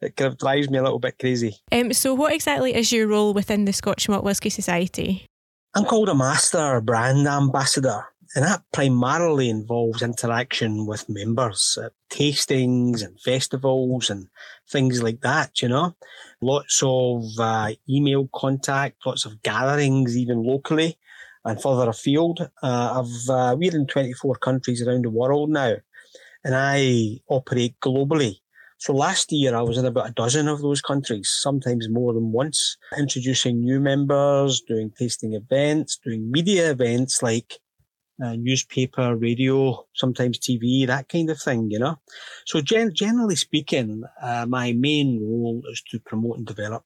[0.00, 1.56] it kind of drives me a little bit crazy.
[1.72, 5.26] Um, so, what exactly is your role within the Scotch Malt Whisky Society?
[5.74, 13.04] I'm called a master brand ambassador, and that primarily involves interaction with members at tastings
[13.04, 14.28] and festivals and
[14.70, 15.94] things like that, you know.
[16.40, 20.98] Lots of uh, email contact, lots of gatherings, even locally
[21.44, 22.40] and further afield.
[22.62, 25.74] Uh, I've, uh, we're in 24 countries around the world now,
[26.44, 28.40] and I operate globally.
[28.78, 32.30] So last year I was in about a dozen of those countries, sometimes more than
[32.30, 37.58] once, introducing new members, doing tasting events, doing media events like
[38.22, 41.96] uh, newspaper, radio, sometimes TV, that kind of thing, you know.
[42.46, 46.84] So gen- generally speaking, uh, my main role is to promote and develop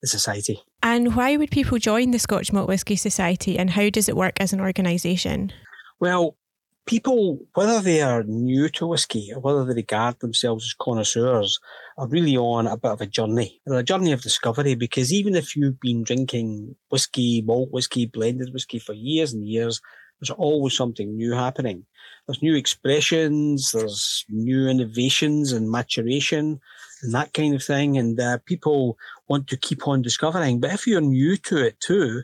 [0.00, 0.60] the society.
[0.82, 4.34] And why would people join the Scotch Malt Whisky Society and how does it work
[4.40, 5.52] as an organisation?
[6.00, 6.36] Well,
[6.86, 11.58] people, whether they are new to whiskey or whether they regard themselves as connoisseurs,
[11.98, 13.60] are really on a bit of a journey.
[13.66, 18.52] They're a journey of discovery because even if you've been drinking whiskey, malt whiskey, blended
[18.52, 19.80] whiskey for years and years,
[20.20, 21.84] there's always something new happening.
[22.26, 26.60] There's new expressions, there's new innovations and maturation
[27.02, 27.98] and that kind of thing.
[27.98, 28.96] And uh, people
[29.28, 30.60] want to keep on discovering.
[30.60, 32.22] But if you're new to it too,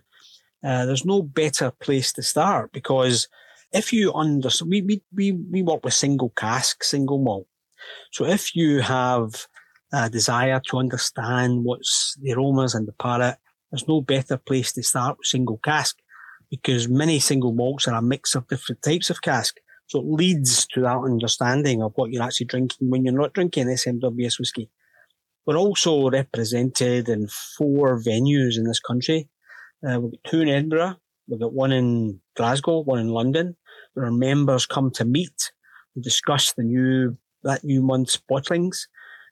[0.63, 3.29] uh, there's no better place to start because
[3.73, 7.47] if you understand, we, we, we, we work with single cask, single malt.
[8.13, 9.47] So if you have
[9.93, 13.37] a desire to understand what's the aromas and the palate,
[13.71, 15.99] there's no better place to start with single cask
[16.51, 19.57] because many single malts are a mix of different types of cask.
[19.87, 23.67] So it leads to that understanding of what you're actually drinking when you're not drinking
[23.67, 24.71] SMWS whiskey.
[25.47, 29.29] We're also represented in four venues in this country.
[29.87, 30.97] Uh, we've got two in Edinburgh,
[31.29, 33.57] we've got one in Glasgow, one in London,
[33.95, 35.53] where our members come to meet
[35.95, 38.87] and discuss the new that new month's bottlings.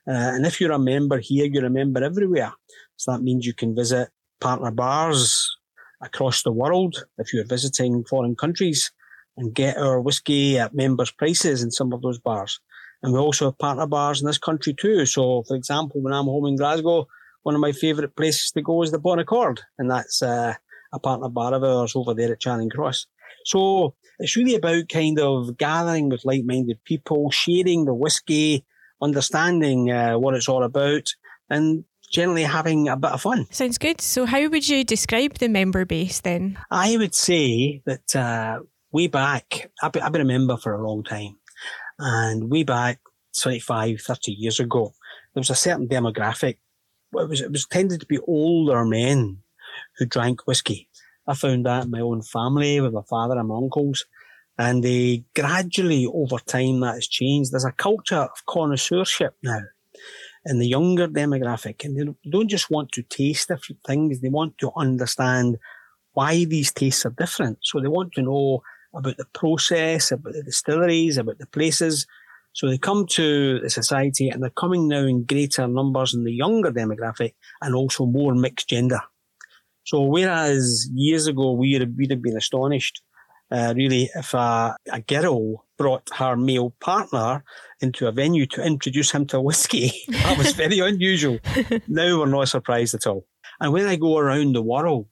[0.07, 2.53] Uh, and if you're a member here, you're a member everywhere.
[2.95, 5.49] So that means you can visit partner bars
[6.01, 8.91] across the world if you're visiting foreign countries
[9.35, 12.59] and get our whiskey at members' prices in some of those bars.
[13.03, 15.05] And we also have partner bars in this country too.
[15.05, 17.07] So, for example, when I'm home in Glasgow,
[17.43, 20.55] one of my favourite places to go is the Bon Accord, and that's uh,
[20.93, 23.07] a partner bar of ours over there at Charing Cross.
[23.45, 28.65] So it's really about kind of gathering with like-minded people, sharing the whiskey,
[29.01, 31.07] understanding uh, what it's all about,
[31.49, 33.45] and generally having a bit of fun.
[33.51, 34.01] Sounds good.
[34.01, 36.57] So, how would you describe the member base then?
[36.71, 38.59] I would say that uh,
[38.91, 41.37] way back, I've been, I've been a member for a long time,
[41.99, 42.99] and way back
[43.41, 44.93] 25, 30 years ago,
[45.33, 46.57] there was a certain demographic.
[47.13, 49.39] It was, it was tended to be older men
[49.97, 50.87] who drank whiskey.
[51.27, 54.05] I found that in my own family with my father and my uncles.
[54.57, 57.51] And they gradually over time that has changed.
[57.51, 59.61] There's a culture of connoisseurship now
[60.45, 61.83] in the younger demographic.
[61.83, 64.21] And they don't just want to taste different things.
[64.21, 65.57] They want to understand
[66.13, 67.59] why these tastes are different.
[67.61, 72.07] So they want to know about the process, about the distilleries, about the places.
[72.53, 76.33] So they come to the society and they're coming now in greater numbers in the
[76.33, 79.01] younger demographic and also more mixed gender.
[79.87, 83.01] So whereas years ago we would, we'd have been astonished,
[83.49, 87.45] uh, really, if a, a girl brought her male partner
[87.79, 91.39] into a venue to introduce him to whiskey, that was very unusual.
[91.87, 93.25] Now we're not surprised at all.
[93.61, 95.07] And when I go around the world,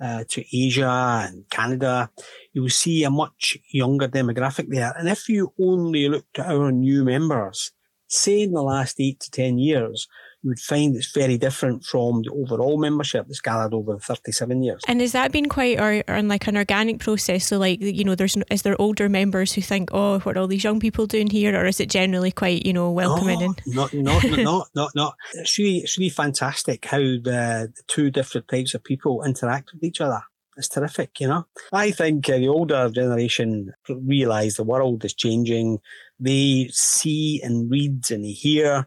[0.00, 2.10] uh, to Asia and Canada,
[2.52, 4.94] you will see a much younger demographic there.
[4.98, 7.70] And if you only look at our new members,
[8.08, 10.08] say in the last eight to 10 years,
[10.42, 14.62] you would find it's very different from the overall membership that's gathered over the 37
[14.62, 14.82] years.
[14.86, 17.46] And has that been quite or, or like an organic process?
[17.46, 20.46] So like, you know, there's is there older members who think, oh, what are all
[20.46, 21.58] these young people doing here?
[21.58, 23.40] Or is it generally quite, you know, welcoming?
[23.66, 25.14] No, not, not, not, not, not.
[25.34, 29.82] It's really, it's really fantastic how the, the two different types of people interact with
[29.82, 30.22] each other.
[30.56, 31.46] It's terrific, you know.
[31.72, 35.78] I think uh, the older generation realise the world is changing.
[36.18, 38.86] They see and read and hear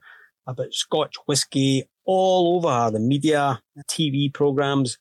[0.52, 4.98] about Scotch whisky all over the media, TV programs,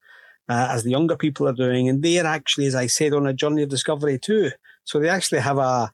[0.48, 1.88] uh, as the younger people are doing.
[1.88, 4.50] And they're actually, as I said, on a journey of discovery too.
[4.84, 5.92] So they actually have a,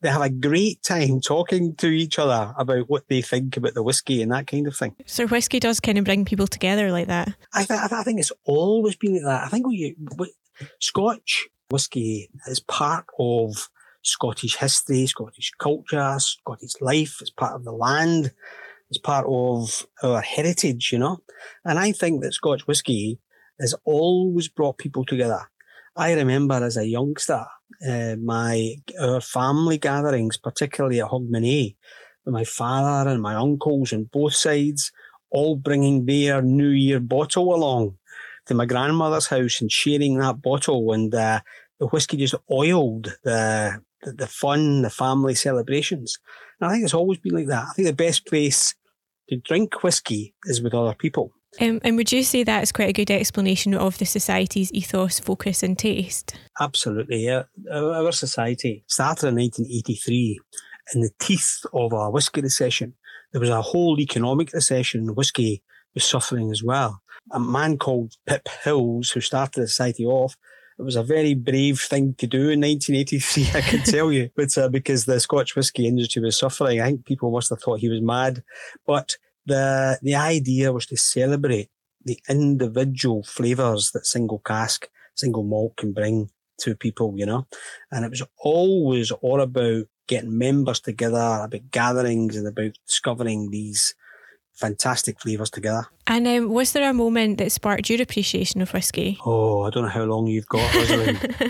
[0.00, 3.82] they have a great time talking to each other about what they think about the
[3.82, 4.96] whiskey and that kind of thing.
[5.06, 7.34] So whiskey does kind of bring people together like that.
[7.52, 9.44] I, th- I think it's always been like that.
[9.44, 10.32] I think we, we,
[10.80, 13.68] Scotch whiskey is part of
[14.02, 17.18] Scottish history, Scottish culture, Scottish life.
[17.20, 18.32] It's part of the land.
[18.90, 21.18] It's part of our heritage, you know.
[21.64, 23.20] And I think that Scotch whisky
[23.60, 25.48] has always brought people together.
[25.96, 27.44] I remember as a youngster,
[27.88, 31.76] uh, my our family gatherings, particularly at Hogmanay,
[32.24, 34.92] with my father and my uncles on both sides,
[35.30, 37.96] all bringing their New Year bottle along
[38.46, 41.40] to my grandmother's house and sharing that bottle, and uh,
[41.78, 46.18] the whiskey just oiled the, the the fun, the family celebrations.
[46.60, 47.66] And I think it's always been like that.
[47.70, 48.74] I think the best place
[49.30, 51.32] to drink whiskey is with other people.
[51.60, 55.18] Um, and would you say that is quite a good explanation of the society's ethos,
[55.18, 56.36] focus, and taste?
[56.60, 57.24] Absolutely.
[57.24, 57.44] Yeah.
[57.72, 60.40] Our society started in 1983
[60.94, 62.94] in the teeth of a whisky recession.
[63.32, 65.62] There was a whole economic recession, and whisky
[65.94, 67.02] was suffering as well.
[67.32, 70.36] A man called Pip Hills, who started the society off,
[70.80, 74.56] it was a very brave thing to do in 1983, I can tell you, but
[74.56, 77.90] uh, because the Scotch whisky industry was suffering, I think people must have thought he
[77.90, 78.42] was mad.
[78.86, 81.68] But the the idea was to celebrate
[82.02, 87.46] the individual flavours that single cask, single malt can bring to people, you know.
[87.92, 93.94] And it was always all about getting members together, about gatherings, and about discovering these
[94.60, 95.86] fantastic flavours together.
[96.06, 99.18] And um, was there a moment that sparked your appreciation of whiskey?
[99.24, 101.34] Oh, I don't know how long you've got, Rosalind.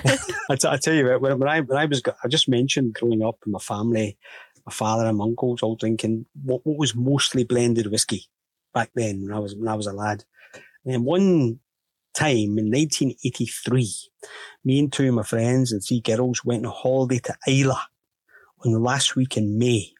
[0.51, 3.23] I, t- I tell you, when, when, I when I was I just mentioned growing
[3.23, 4.16] up in my family,
[4.64, 8.27] my father and my uncles all drinking what, what was mostly blended whiskey
[8.73, 10.25] back then when I was when I was a lad.
[10.87, 11.59] And one
[12.14, 13.94] time in 1983,
[14.64, 17.75] me and two of my friends and three girls went on holiday to Islay
[18.64, 19.92] on the last week in May,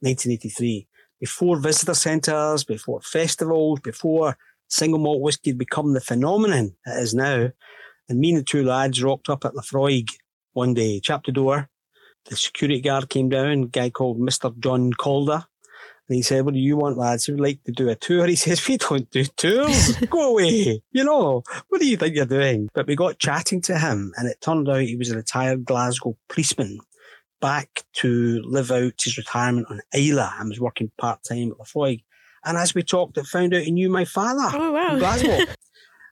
[0.00, 0.87] 1983
[1.20, 4.36] before visitor centres, before festivals, before
[4.68, 7.50] single malt whisky had become the phenomenon it is now.
[8.08, 10.08] And me and the two lads rocked up at Laphroaig
[10.52, 11.68] one day, chapped the door
[12.28, 14.56] the security guard came down, a guy called Mr.
[14.58, 15.44] John Calder.
[16.08, 17.28] And he said, What do you want, lads?
[17.28, 18.26] We'd like to do a tour.
[18.26, 19.96] He says, We don't do tours.
[20.10, 20.82] Go away.
[20.92, 22.68] You know, what do you think you're doing?
[22.72, 26.16] But we got chatting to him, and it turned out he was a retired Glasgow
[26.28, 26.78] policeman
[27.40, 32.02] back to live out his retirement on Islay and was working part time at Laphroaig.
[32.44, 34.98] And as we talked, I found out he knew my father Oh, wow.
[34.98, 35.38] Glasgow.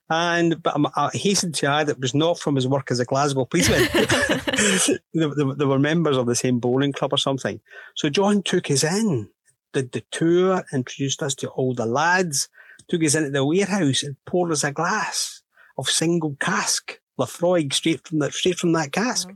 [0.08, 3.04] And but um, I hasten to add it was not from his work as a
[3.04, 3.88] Glasgow policeman.
[3.92, 7.60] they, they, they were members of the same bowling club or something.
[7.96, 9.28] So John took us in,
[9.72, 12.48] did the tour, introduced us to all the lads,
[12.88, 15.42] took us into the warehouse and poured us a glass
[15.76, 19.28] of single cask Laphroaig straight from that straight from that cask.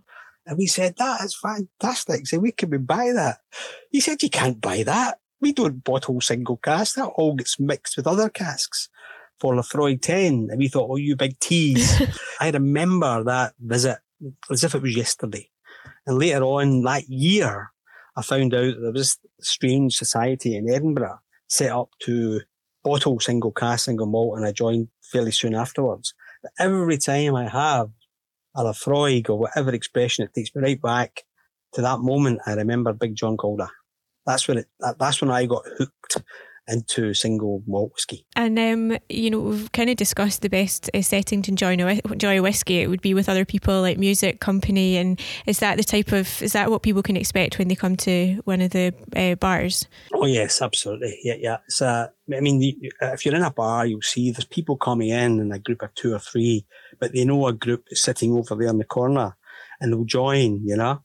[0.47, 2.27] And we said, that is fantastic.
[2.27, 3.39] So we can we buy that?
[3.91, 5.19] He said, you can't buy that.
[5.41, 6.97] We don't bottle single cask.
[6.97, 8.89] That all gets mixed with other casks
[9.39, 10.49] for Laphroaig 10.
[10.51, 12.03] And we thought, oh, you big tease.
[12.41, 13.99] I remember that visit
[14.51, 15.49] as if it was yesterday.
[16.07, 17.71] And later on that year,
[18.17, 22.41] I found out there was a strange society in Edinburgh set up to
[22.83, 26.15] bottle single cask, single malt, and I joined fairly soon afterwards.
[26.43, 27.91] But every time I have
[28.55, 31.25] a Laphroaig or whatever expression, it takes me right back
[31.73, 32.41] to that moment.
[32.47, 33.69] I remember Big John Calder.
[34.27, 34.67] That's when it.
[34.81, 36.23] That, that's when I got hooked
[36.71, 38.25] into single malt whiskey.
[38.37, 42.01] And um, you know, we've kind of discussed the best uh, setting to enjoy a,
[42.11, 42.79] enjoy a whiskey.
[42.79, 46.43] It would be with other people, like music, company, and is that the type of
[46.43, 49.87] is that what people can expect when they come to one of the uh, bars?
[50.13, 51.19] Oh yes, absolutely.
[51.23, 51.57] Yeah, yeah.
[51.67, 52.61] It's uh, I mean,
[53.01, 55.95] if you're in a bar, you'll see there's people coming in in a group of
[55.95, 56.65] two or three,
[56.99, 59.37] but they know a group is sitting over there in the corner,
[59.81, 61.03] and they'll join, you know,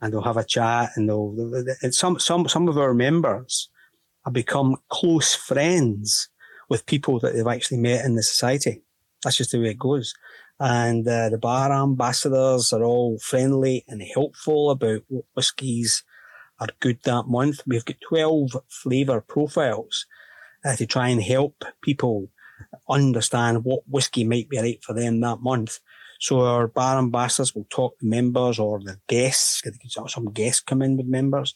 [0.00, 1.34] and they'll have a chat, and they'll.
[1.82, 3.70] And some some some of our members
[4.30, 6.28] become close friends
[6.68, 8.82] with people that they've actually met in the society.
[9.22, 10.14] That's just the way it goes.
[10.60, 16.02] And uh, the bar ambassadors are all friendly and helpful about what whiskies
[16.60, 17.62] are good that month.
[17.66, 20.06] We've got 12 flavour profiles
[20.64, 22.28] uh, to try and help people
[22.88, 25.78] understand what whiskey might be right for them that month.
[26.18, 29.62] So our bar ambassadors will talk to members or the guests,
[30.08, 31.54] some guests come in with members,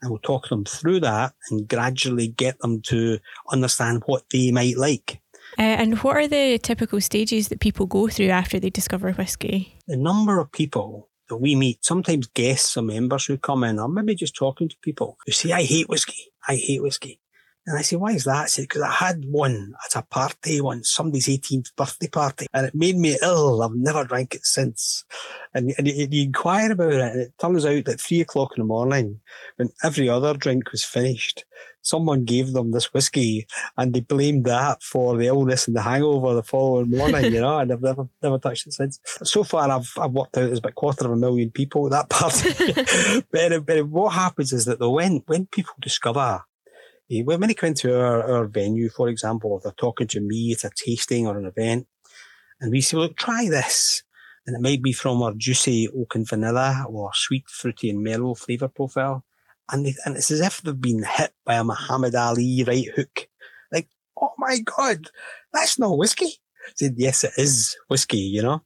[0.00, 3.18] and we'll talk them through that and gradually get them to
[3.50, 5.20] understand what they might like.
[5.58, 9.74] Uh, and what are the typical stages that people go through after they discover whiskey?
[9.86, 13.88] the number of people that we meet, sometimes guests or members who come in, or
[13.88, 16.32] maybe just talking to people who say, I hate whiskey.
[16.46, 17.20] I hate whiskey.
[17.66, 18.42] And I say, why is that?
[18.42, 22.66] I said, because I had one at a party once, somebody's 18th birthday party, and
[22.66, 23.62] it made me ill.
[23.62, 25.04] I've never drank it since.
[25.54, 28.60] And, and you, you inquire about it, and it turns out that three o'clock in
[28.60, 29.20] the morning,
[29.56, 31.44] when every other drink was finished,
[31.84, 33.46] someone gave them this whiskey
[33.76, 37.58] and they blamed that for the illness and the hangover the following morning, you know,
[37.58, 38.98] and I've never never touched it since.
[39.22, 41.92] So far I've I've worked out there's about a quarter of a million people at
[41.92, 43.22] that party.
[43.30, 46.42] but, but what happens is that though when when people discover
[47.08, 50.64] when when they come into our, our venue, for example, they're talking to me, it's
[50.64, 51.86] a tasting or an event,
[52.60, 54.02] and we say, look, try this.
[54.46, 58.34] And it might be from our juicy oak and vanilla or sweet, fruity and mellow
[58.34, 59.24] flavour profile
[59.70, 63.28] and they, and it's as if they've been hit by a Muhammad Ali right hook.
[63.72, 63.88] Like,
[64.20, 65.08] oh my god,
[65.52, 66.40] that's not whiskey.
[66.66, 68.62] I said, yes, it is whiskey, you know.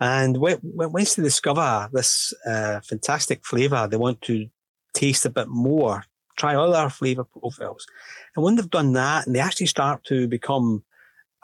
[0.00, 4.46] And when, once they discover this uh, fantastic flavour, they want to
[4.94, 6.04] taste a bit more,
[6.36, 7.86] try other flavour profiles.
[8.34, 10.84] And when they've done that, and they actually start to become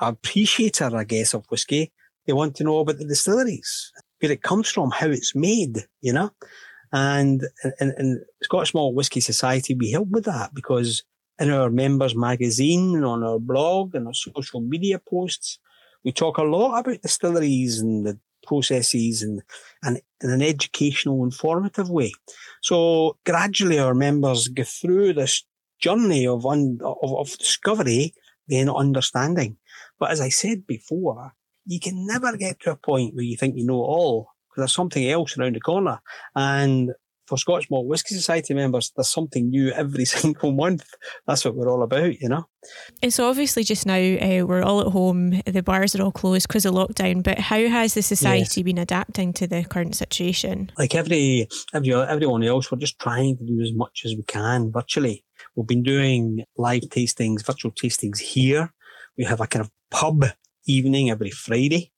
[0.01, 1.92] appreciator, I guess, of whiskey,
[2.27, 6.12] they want to know about the distilleries, where it comes from, how it's made, you
[6.12, 6.31] know.
[6.92, 7.42] And
[7.81, 11.03] in, in Scottish Malt Whisky Society, we help with that because
[11.38, 15.59] in our members magazine, and on our blog, and our social media posts,
[16.05, 18.18] we talk a lot about distilleries and the
[18.49, 19.43] processes and,
[19.83, 22.13] and in an educational, informative way.
[22.63, 25.45] So gradually our members go through this
[25.79, 28.15] journey of, un, of, of discovery,
[28.49, 29.59] then understanding.
[29.99, 31.33] But as I said before,
[31.67, 34.75] you can never get to a point where you think you know all because there's
[34.75, 36.01] something else around the corner.
[36.35, 36.93] And
[37.29, 40.85] for Scotch Malt Whisky Society members, there's something new every single month.
[41.27, 42.46] That's what we're all about, you know.
[43.02, 46.48] And so obviously just now uh, we're all at home, the bars are all closed
[46.48, 47.23] because of lockdown.
[47.23, 50.73] But how has the society been adapting to the current situation?
[50.79, 54.73] Like every, every everyone else, we're just trying to do as much as we can
[54.73, 55.25] virtually.
[55.55, 58.73] We've been doing live tastings, virtual tastings here.
[59.17, 60.25] We have a kind of pub
[60.67, 61.92] evening every Friday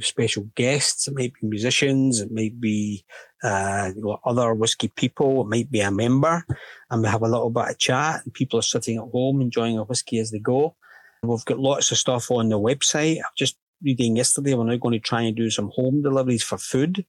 [0.00, 1.08] special guests.
[1.08, 2.20] It might be musicians.
[2.20, 3.04] It might be
[3.42, 5.42] uh, you know, other whiskey people.
[5.42, 6.44] It might be a member,
[6.90, 8.22] and we have a little bit of chat.
[8.24, 10.76] And people are sitting at home enjoying a whiskey as they go.
[11.22, 13.18] We've got lots of stuff on the website.
[13.18, 14.54] I've just reading yesterday.
[14.54, 17.04] We're now going to try and do some home deliveries for food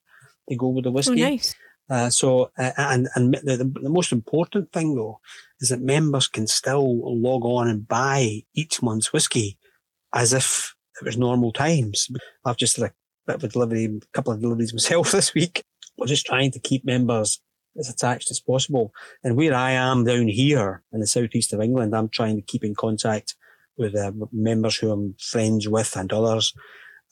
[0.49, 1.55] to go with the Oh, nice.
[1.89, 5.19] Uh, so, uh, and and the, the most important thing though
[5.59, 9.57] is that members can still log on and buy each month's whiskey
[10.13, 12.09] as if it was normal times.
[12.45, 12.93] I've just had a
[13.27, 15.63] bit of a delivery, a couple of deliveries myself this week.
[15.97, 17.39] We're just trying to keep members
[17.77, 18.93] as attached as possible.
[19.23, 22.63] And where I am down here in the southeast of England, I'm trying to keep
[22.63, 23.35] in contact
[23.77, 26.53] with uh, members who I'm friends with and others,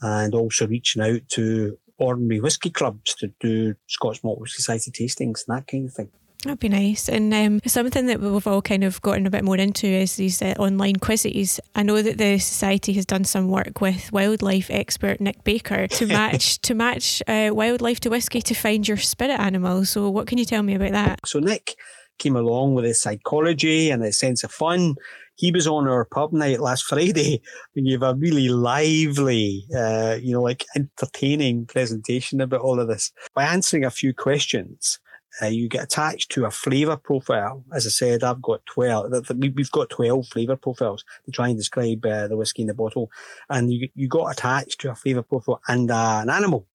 [0.02, 5.48] and also reaching out to ordinary whisky clubs to do Scotch Malt Whisky Society tastings
[5.48, 6.10] and that kind of thing.
[6.44, 7.08] That'd be nice.
[7.08, 10.42] And um, something that we've all kind of gotten a bit more into is these
[10.42, 11.60] uh, online quizzes.
[11.76, 16.08] I know that the society has done some work with wildlife expert Nick Baker to
[16.08, 19.86] match to match uh, wildlife to whiskey to find your spirit animal.
[19.86, 21.20] So, what can you tell me about that?
[21.26, 21.76] So, Nick
[22.18, 24.96] came along with his psychology and his sense of fun.
[25.36, 27.42] He was on our pub night last Friday
[27.76, 33.12] and gave a really lively, uh, you know, like entertaining presentation about all of this
[33.36, 35.00] by answering a few questions
[35.42, 37.64] uh, you get attached to a flavour profile.
[37.74, 42.06] As I said, I've got 12, we've got 12 flavour profiles to try and describe
[42.06, 43.12] uh, the whiskey in the bottle.
[43.50, 46.68] And you, you got attached to a flavour profile and uh, an animal.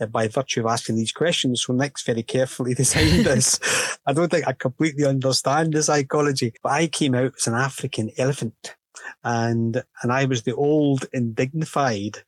[0.00, 3.60] Uh, by virtue of asking these questions, so Nick's very carefully designed this.
[4.04, 8.10] I don't think I completely understand the psychology, but I came out as an African
[8.18, 8.74] elephant,
[9.22, 12.24] and and I was the old and dignified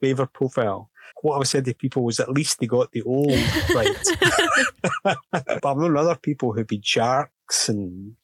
[0.00, 0.90] flavour profile
[1.22, 3.30] what I said to people was at least they got the old
[3.74, 3.96] right.
[5.02, 8.16] but I've known other people who've been sharks and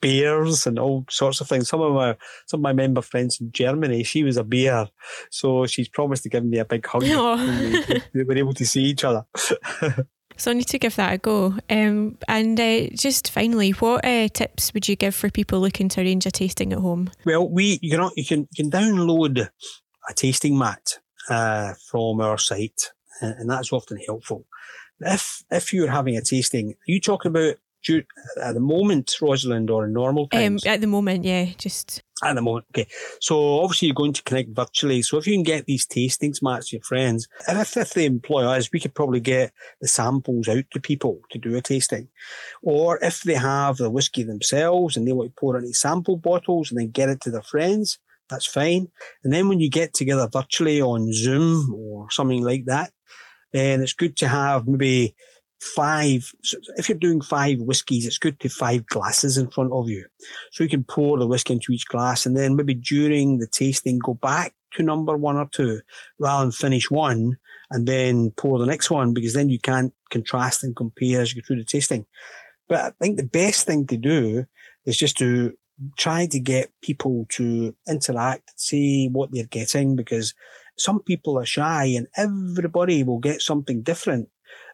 [0.00, 1.68] bears and all sorts of things.
[1.68, 4.88] Some of my some of my member friends in Germany, she was a bear,
[5.30, 7.02] so she's promised to give me a big hug.
[7.02, 9.24] when we were able to see each other.
[10.38, 11.56] So I need to give that a go.
[11.68, 16.00] Um, and uh, just finally, what uh, tips would you give for people looking to
[16.00, 17.10] arrange a tasting at home?
[17.26, 19.48] Well, we you can you can you can download
[20.08, 24.46] a tasting mat uh, from our site, and that's often helpful.
[25.00, 27.56] If if you're having a tasting, are you talking about
[28.42, 30.66] at the moment, Rosalind, or normal um, times?
[30.66, 32.66] Um, at the moment, yeah, just at the moment.
[32.70, 32.88] Okay,
[33.20, 35.02] so obviously you're going to connect virtually.
[35.02, 38.44] So if you can get these tastings matched your friends, and if, if they employ
[38.44, 42.08] us, we could probably get the samples out to people to do a tasting.
[42.62, 46.70] Or if they have the whiskey themselves and they want to pour any sample bottles
[46.70, 47.98] and then get it to their friends,
[48.28, 48.88] that's fine.
[49.24, 52.92] And then when you get together virtually on Zoom or something like that,
[53.52, 55.14] then it's good to have maybe
[55.60, 56.30] five.
[56.76, 60.04] if you're doing five whiskies, it's good to five glasses in front of you.
[60.52, 63.98] So you can pour the whiskey into each glass and then maybe during the tasting,
[63.98, 65.80] go back to number one or two
[66.18, 67.38] rather than finish one
[67.70, 71.42] and then pour the next one because then you can't contrast and compare as you
[71.42, 72.06] go through the tasting.
[72.68, 74.44] But I think the best thing to do
[74.84, 75.56] is just to
[75.96, 80.34] try to get people to interact, see what they're getting, because
[80.76, 84.28] some people are shy and everybody will get something different.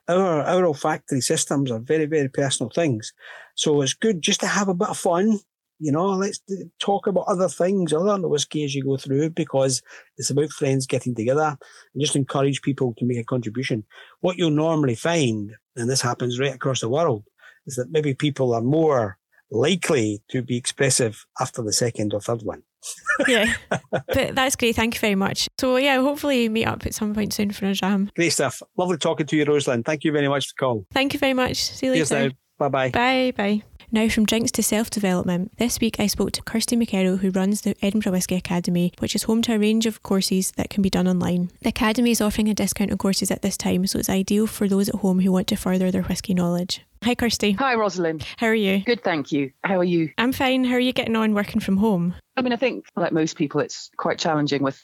[0.08, 3.12] Our, our olfactory systems are very, very personal things.
[3.54, 5.38] So it's good just to have a bit of fun.
[5.78, 6.40] You know, let's
[6.78, 9.82] talk about other things other than the whiskey as you go through because
[10.16, 11.56] it's about friends getting together
[11.94, 13.84] and just encourage people to make a contribution.
[14.20, 17.24] What you'll normally find, and this happens right across the world,
[17.66, 19.18] is that maybe people are more
[19.50, 22.62] likely to be expressive after the second or third one.
[23.28, 23.54] yeah,
[23.90, 24.76] but that's great.
[24.76, 25.48] Thank you very much.
[25.58, 28.10] So yeah, hopefully meet up at some point soon for a dram.
[28.14, 28.62] Great stuff.
[28.76, 29.86] Lovely talking to you, Rosalind.
[29.86, 30.86] Thank you very much for the call.
[30.92, 31.56] Thank you very much.
[31.56, 32.32] See you later.
[32.58, 32.90] Bye bye.
[32.90, 33.62] Bye bye.
[33.94, 37.60] Now, from drinks to self development, this week I spoke to Kirsty McKerrow, who runs
[37.60, 40.90] the Edinburgh Whisky Academy, which is home to a range of courses that can be
[40.90, 41.50] done online.
[41.62, 44.66] The Academy is offering a discount on courses at this time, so it's ideal for
[44.66, 46.84] those at home who want to further their whisky knowledge.
[47.04, 47.52] Hi, Kirsty.
[47.52, 48.24] Hi, Rosalind.
[48.38, 48.80] How are you?
[48.80, 49.52] Good, thank you.
[49.62, 50.10] How are you?
[50.16, 50.64] I'm fine.
[50.64, 52.14] How are you getting on working from home?
[52.34, 54.82] I mean, I think, like most people, it's quite challenging with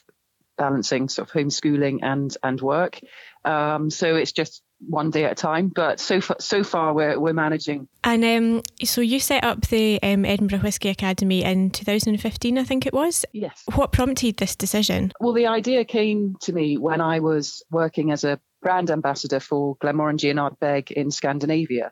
[0.55, 2.99] balancing sort of homeschooling and and work.
[3.43, 5.69] Um, so it's just one day at a time.
[5.69, 7.87] But so far, so far we're we're managing.
[8.03, 12.85] And um, so you set up the um, Edinburgh Whisky Academy in 2015, I think
[12.85, 13.25] it was.
[13.33, 13.63] Yes.
[13.73, 15.11] What prompted this decision?
[15.19, 19.75] Well, the idea came to me when I was working as a brand ambassador for
[19.77, 21.91] Glenmorangie and Ardbeg in Scandinavia,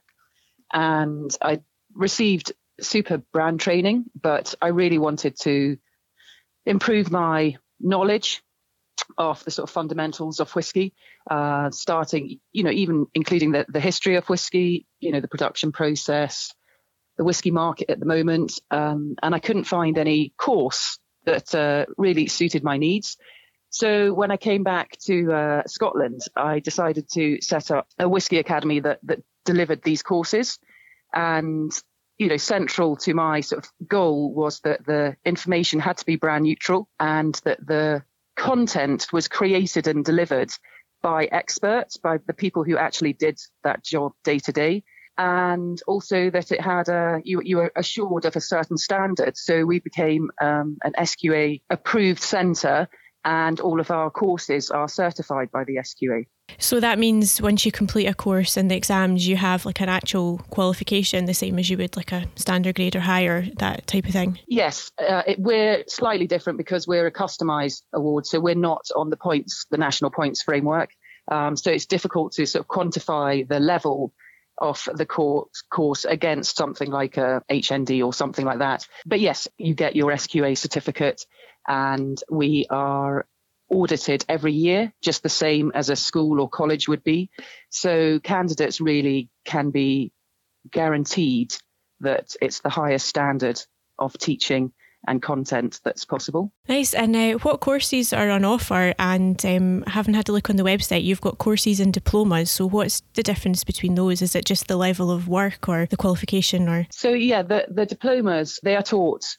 [0.71, 1.61] and I
[1.93, 5.77] received super brand training, but I really wanted to
[6.65, 8.41] improve my knowledge
[9.17, 10.93] of the sort of fundamentals of whiskey,
[11.29, 15.71] uh, starting, you know, even including the, the history of whiskey, you know, the production
[15.71, 16.53] process,
[17.17, 18.59] the whiskey market at the moment.
[18.71, 23.17] Um, and I couldn't find any course that uh, really suited my needs.
[23.69, 28.39] So when I came back to uh, Scotland, I decided to set up a whiskey
[28.39, 30.57] academy that, that delivered these courses.
[31.13, 31.71] And,
[32.17, 36.15] you know, central to my sort of goal was that the information had to be
[36.15, 38.03] brand neutral and that the
[38.35, 40.51] content was created and delivered
[41.01, 44.83] by experts, by the people who actually did that job day to day.
[45.17, 49.37] And also that it had a, you, you were assured of a certain standard.
[49.37, 52.87] So we became um, an SQA approved centre
[53.25, 56.25] and all of our courses are certified by the SQA.
[56.57, 59.89] So that means once you complete a course and the exams, you have like an
[59.89, 64.05] actual qualification, the same as you would like a standard grade or higher, that type
[64.05, 64.39] of thing.
[64.47, 69.09] Yes, uh, it, we're slightly different because we're a customised award, so we're not on
[69.09, 70.89] the points, the national points framework.
[71.29, 74.13] Um, so it's difficult to sort of quantify the level
[74.57, 78.87] of the course, course against something like a HND or something like that.
[79.05, 81.25] But yes, you get your SQA certificate,
[81.69, 83.25] and we are
[83.69, 87.29] audited every year, just the same as a school or college would be.
[87.69, 90.11] So candidates really can be
[90.69, 91.55] guaranteed
[92.01, 93.61] that it's the highest standard
[93.99, 94.71] of teaching
[95.07, 96.51] and content that's possible.
[96.67, 96.93] Nice.
[96.93, 98.93] And uh, what courses are on offer?
[98.99, 102.51] And um, having had a look on the website, you've got courses and diplomas.
[102.51, 104.21] So what's the difference between those?
[104.21, 106.87] Is it just the level of work or the qualification or?
[106.91, 109.37] So yeah, the, the diplomas, they are taught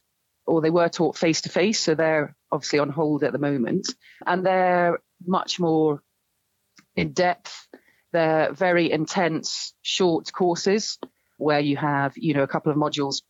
[0.51, 1.79] or they were taught face to face.
[1.79, 3.95] So they're obviously on hold at the moment.
[4.27, 6.03] And they're much more
[6.97, 7.69] in depth.
[8.13, 10.99] They're very intense, short courses
[11.39, 13.23] where you have, you know, a couple of modules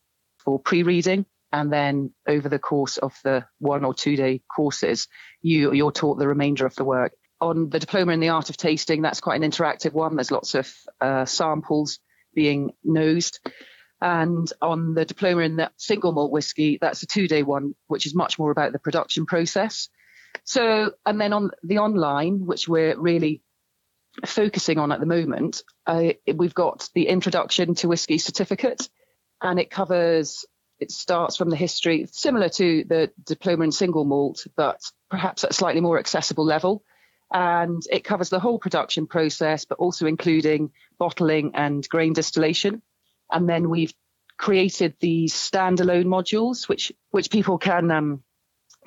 [0.43, 1.27] for pre-reading.
[1.53, 5.07] And then over the course of the one or two day courses,
[5.43, 7.13] you, you're taught the remainder of the work.
[7.43, 10.17] On the diploma in the art of tasting, that's quite an interactive one.
[10.17, 11.99] There's lots of uh, samples
[12.35, 13.41] being nosed.
[14.01, 18.07] And on the diploma in the single malt whiskey, that's a two day one, which
[18.07, 19.89] is much more about the production process.
[20.45, 23.43] So, and then on the online, which we're really
[24.25, 28.89] focusing on at the moment, uh, we've got the introduction to whiskey certificate,
[29.43, 30.47] and it covers,
[30.79, 34.81] it starts from the history, similar to the diploma in single malt, but
[35.11, 36.83] perhaps at a slightly more accessible level.
[37.33, 42.83] And it covers the whole production process, but also including bottling and grain distillation.
[43.33, 43.95] And then we've
[44.37, 48.23] created these standalone modules, which which people can um,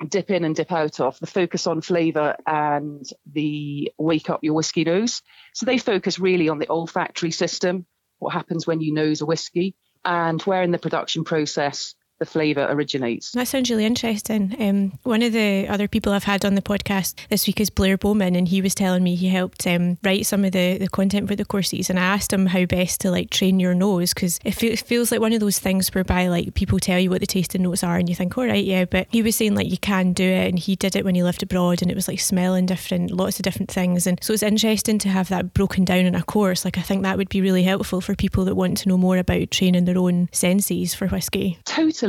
[0.08, 1.18] dip in and dip out of.
[1.20, 5.22] The focus on flavour and the wake up your whiskey nose.
[5.52, 7.86] So they focus really on the olfactory system,
[8.18, 12.66] what happens when you nose a whiskey, and where in the production process the flavour
[12.70, 13.32] originates.
[13.32, 14.54] That sounds really interesting.
[14.60, 17.98] Um, one of the other people I've had on the podcast this week is Blair
[17.98, 21.28] Bowman, and he was telling me he helped um, write some of the, the content
[21.28, 21.90] for the courses.
[21.90, 24.80] And I asked him how best to like train your nose because it, fe- it
[24.80, 27.82] feels like one of those things whereby like people tell you what the tasting notes
[27.82, 28.84] are, and you think, all right, yeah.
[28.84, 31.22] But he was saying like you can do it, and he did it when he
[31.22, 34.06] lived abroad, and it was like smelling different, lots of different things.
[34.06, 36.64] And so it's interesting to have that broken down in a course.
[36.64, 39.18] Like I think that would be really helpful for people that want to know more
[39.18, 41.58] about training their own senses for whiskey.
[41.64, 42.03] Totally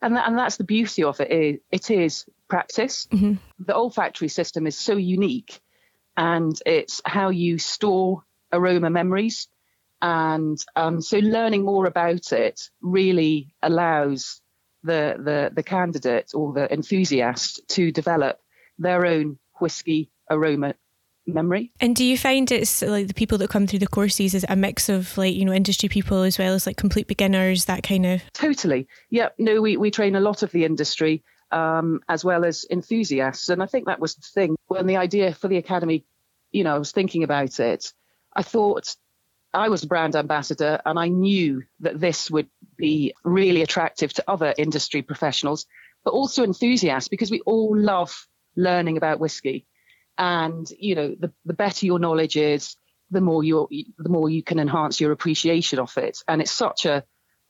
[0.00, 1.30] and that, and that's the beauty of it.
[1.30, 3.06] Is, it is practice.
[3.12, 3.34] Mm-hmm.
[3.64, 5.60] The olfactory system is so unique,
[6.16, 8.22] and it's how you store
[8.52, 9.48] aroma memories.
[10.00, 14.40] And um, so, learning more about it really allows
[14.84, 18.38] the, the the candidate or the enthusiast to develop
[18.78, 20.74] their own whiskey aroma
[21.34, 21.72] memory.
[21.80, 24.56] And do you find it's like the people that come through the courses is a
[24.56, 28.06] mix of like, you know, industry people as well as like complete beginners, that kind
[28.06, 28.22] of?
[28.32, 28.88] Totally.
[29.10, 29.28] Yeah.
[29.38, 33.48] No, we, we train a lot of the industry um, as well as enthusiasts.
[33.48, 36.04] And I think that was the thing when the idea for the Academy,
[36.50, 37.92] you know, I was thinking about it,
[38.34, 38.96] I thought
[39.52, 44.24] I was a brand ambassador and I knew that this would be really attractive to
[44.28, 45.66] other industry professionals,
[46.04, 48.26] but also enthusiasts because we all love
[48.56, 49.66] learning about whiskey
[50.18, 52.76] and you know the, the better your knowledge is
[53.10, 56.18] the more you the more you can enhance your appreciation of it.
[56.26, 57.04] And it's such a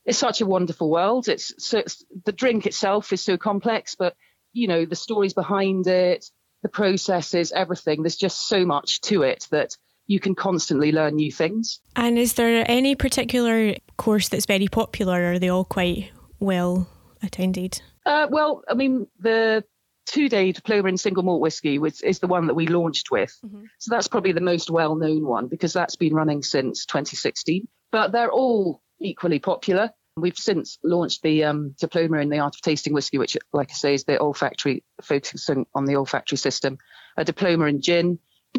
[0.04, 1.28] it's such a wonderful world.
[1.28, 4.14] It's so it's, the drink itself is so complex but
[4.52, 6.26] you know the stories behind it
[6.62, 11.30] the processes everything there's just so much to it that you can constantly learn new
[11.30, 11.80] things.
[11.94, 16.10] And is there any particular course that's very popular or are they all quite
[16.40, 16.88] well
[17.22, 17.82] attended?
[18.06, 19.62] Uh, well i mean the
[20.08, 23.36] two day diploma in single malt whiskey, which is the one that we launched with.
[23.44, 23.64] Mm-hmm.
[23.78, 27.68] So that's probably the most well known one because that's been running since 2016.
[27.92, 29.90] But they're all equally popular.
[30.16, 33.74] We've since launched the um, diploma in the art of tasting whiskey, which, like I
[33.74, 36.78] say, is the olfactory, focusing on the olfactory system.
[37.16, 38.18] A diploma in gin,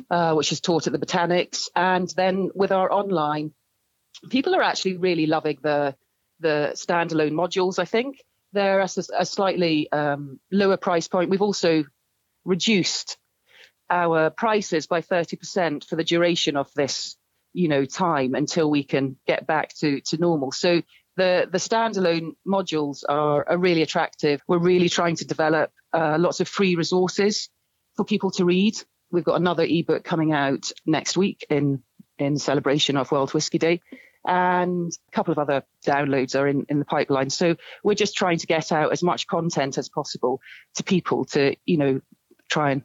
[0.10, 3.52] uh, which is taught at the Botanics, and then with our online,
[4.30, 5.96] people are actually really loving the
[6.40, 7.80] the standalone modules.
[7.80, 8.24] I think
[8.54, 11.30] they're at a, a slightly um, lower price point.
[11.30, 11.84] We've also
[12.46, 13.18] reduced
[13.90, 17.16] our prices by 30% for the duration of this,
[17.54, 20.52] you know, time until we can get back to, to normal.
[20.52, 20.82] So
[21.18, 24.42] the, the standalone modules are, are really attractive.
[24.48, 27.50] We're really trying to develop uh, lots of free resources
[27.96, 28.76] for people to read
[29.12, 31.84] we've got another ebook coming out next week in
[32.18, 33.82] in celebration of World Whisky Day.
[34.28, 37.30] And a couple of other downloads are in, in the pipeline.
[37.30, 40.42] So we're just trying to get out as much content as possible
[40.76, 42.02] to people to, you know,
[42.50, 42.84] try and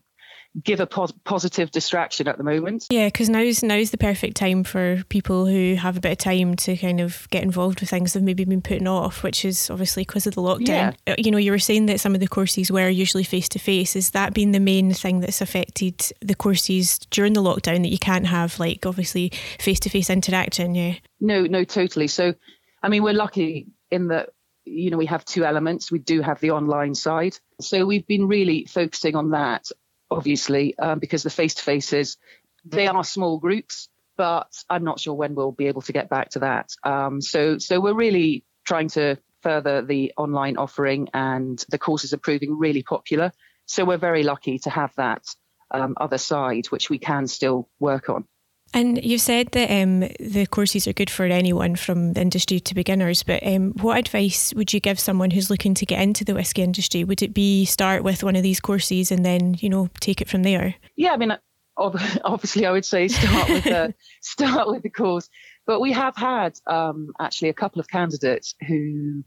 [0.62, 2.86] give a pos- positive distraction at the moment.
[2.90, 6.54] Yeah, because now's now's the perfect time for people who have a bit of time
[6.56, 10.04] to kind of get involved with things they've maybe been putting off, which is obviously
[10.04, 10.94] because of the lockdown.
[11.06, 11.12] Yeah.
[11.12, 13.58] Uh, you know, you were saying that some of the courses were usually face to
[13.58, 13.96] face.
[13.96, 17.98] Is that been the main thing that's affected the courses during the lockdown that you
[17.98, 20.74] can't have like obviously face to face interaction?
[20.74, 20.94] Yeah.
[21.20, 22.06] No, no, totally.
[22.06, 22.34] So,
[22.82, 24.30] I mean, we're lucky in that
[24.64, 25.90] you know we have two elements.
[25.90, 29.70] We do have the online side, so we've been really focusing on that
[30.14, 32.16] obviously, um, because the face to faces,
[32.64, 36.30] they are small groups, but I'm not sure when we'll be able to get back
[36.30, 36.70] to that.
[36.82, 42.18] Um, so, so we're really trying to further the online offering, and the courses are
[42.18, 43.32] proving really popular.
[43.66, 45.22] So we're very lucky to have that
[45.70, 48.26] um, other side, which we can still work on.
[48.74, 52.74] And you've said that um, the courses are good for anyone from the industry to
[52.74, 56.34] beginners, but um, what advice would you give someone who's looking to get into the
[56.34, 57.04] whisky industry?
[57.04, 60.28] Would it be start with one of these courses and then, you know, take it
[60.28, 60.74] from there?
[60.96, 61.38] Yeah, I mean,
[61.76, 65.28] obviously, I would say start with the start with the course,
[65.66, 69.22] but we have had um, actually a couple of candidates who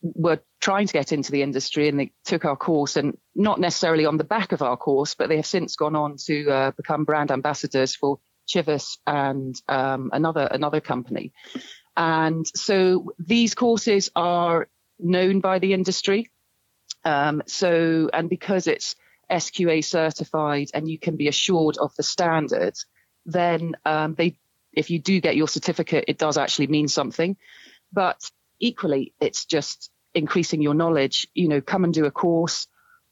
[0.00, 4.06] were trying to get into the industry and they took our course and not necessarily
[4.06, 7.04] on the back of our course, but they have since gone on to uh, become
[7.04, 11.32] brand ambassadors for Chivas and um, another another company.
[11.96, 14.68] And so these courses are
[14.98, 16.30] known by the industry.
[17.04, 18.96] Um, so and because it's
[19.30, 22.86] SQA certified and you can be assured of the standards,
[23.26, 24.36] then um, they
[24.72, 27.36] if you do get your certificate, it does actually mean something.
[27.92, 28.28] But
[28.58, 31.28] equally, it's just increasing your knowledge.
[31.34, 32.66] You know, come and do a course,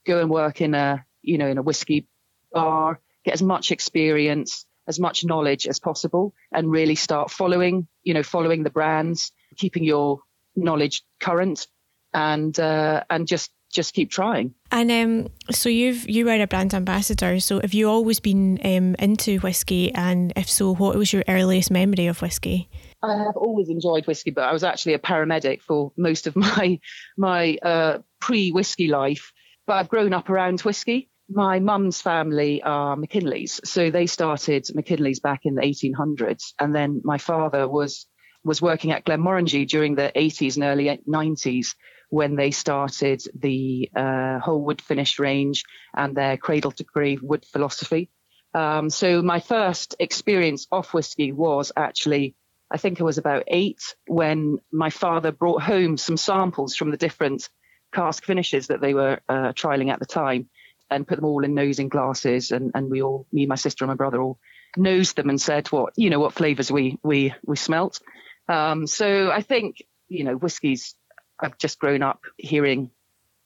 [0.04, 2.06] go and work in a you know in a whiskey
[2.52, 8.14] bar, get as much experience as much knowledge as possible and really start following, you
[8.14, 10.20] know, following the brands, keeping your
[10.56, 11.66] knowledge current
[12.12, 14.54] and, uh, and just, just keep trying.
[14.70, 17.40] And um, so you've you were a brand ambassador.
[17.40, 19.94] So have you always been um, into whiskey?
[19.94, 22.68] And if so, what was your earliest memory of whiskey?
[23.02, 26.78] I have always enjoyed whiskey, but I was actually a paramedic for most of my
[27.16, 29.32] my uh, pre whiskey life.
[29.66, 35.22] But I've grown up around whiskey my mum's family are Mackinlays, so they started Mackinlays
[35.22, 38.06] back in the 1800s, and then my father was
[38.44, 41.76] was working at Glenmorangie during the 80s and early 90s
[42.08, 45.64] when they started the uh, whole wood finish range
[45.94, 48.10] and their cradle to grave wood philosophy.
[48.52, 52.34] Um, so my first experience off whiskey was actually,
[52.70, 56.96] I think I was about eight when my father brought home some samples from the
[56.96, 57.48] different
[57.94, 60.48] cask finishes that they were uh, trialing at the time
[60.94, 62.50] and put them all in nosing glasses.
[62.50, 64.38] And, and we all, me, my sister, and my brother, all
[64.76, 68.00] nosed them and said what you know what flavors we we we smelt.
[68.48, 70.94] Um, so I think you know whiskies.
[71.40, 72.90] I've just grown up hearing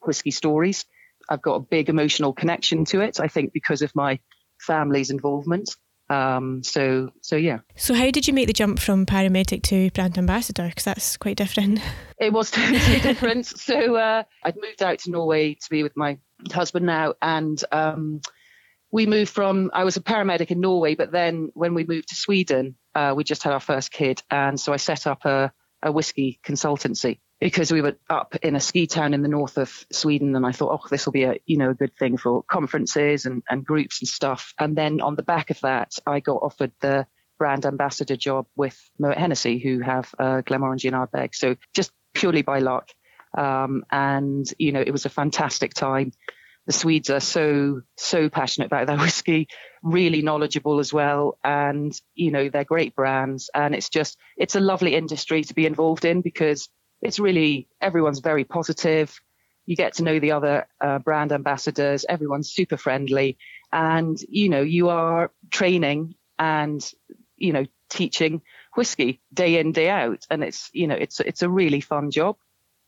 [0.03, 0.85] whiskey stories.
[1.31, 3.21] I've got a big emotional connection to it.
[3.21, 4.21] I think because of my
[4.61, 5.75] family's involvement.
[6.11, 7.61] Um, so so yeah.
[7.77, 10.69] So how did you make the jump from paramedic to brand ambassador?
[10.69, 11.81] Because that's quite different.
[12.19, 13.45] It was totally different.
[13.45, 16.17] So uh, I'd moved out to Norway to be with my
[16.53, 18.21] husband now, and um,
[18.91, 19.71] we moved from.
[19.73, 23.25] I was a paramedic in Norway, but then when we moved to Sweden, uh, we
[23.25, 27.71] just had our first kid, and so I set up a, a whiskey consultancy because
[27.71, 30.81] we were up in a ski town in the north of Sweden, and I thought,
[30.83, 34.01] oh, this will be a you know a good thing for conferences and, and groups
[34.01, 34.55] and stuff.
[34.59, 37.07] And then on the back of that, I got offered the
[37.39, 41.35] brand ambassador job with Moet Hennessy, who have uh, Glenmorangie and Ardbeg.
[41.35, 42.89] So just purely by luck,
[43.37, 46.13] um, and, you know, it was a fantastic time.
[46.67, 49.49] The Swedes are so, so passionate about their whiskey,
[49.83, 51.39] really knowledgeable as well.
[51.45, 53.51] And, you know, they're great brands.
[53.55, 56.69] And it's just, it's a lovely industry to be involved in because
[57.03, 59.19] it's really, everyone's very positive.
[59.65, 62.05] You get to know the other uh, brand ambassadors.
[62.09, 63.39] Everyone's super friendly.
[63.73, 66.89] And, you know, you are training and,
[67.37, 68.43] you know, teaching
[68.75, 70.25] whiskey day in, day out.
[70.31, 72.37] And it's, you know, it's, it's a really fun job.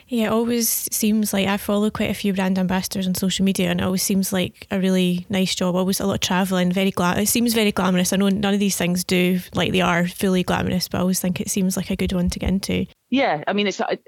[0.09, 3.71] Yeah, it always seems like I follow quite a few brand ambassadors on social media,
[3.71, 5.75] and it always seems like a really nice job.
[5.75, 7.19] Always a lot of traveling, very glam.
[7.19, 8.13] It seems very glamorous.
[8.13, 11.21] I know none of these things do like they are fully glamorous, but I always
[11.21, 12.87] think it seems like a good one to get into.
[13.11, 13.99] Yeah, I mean, it's I,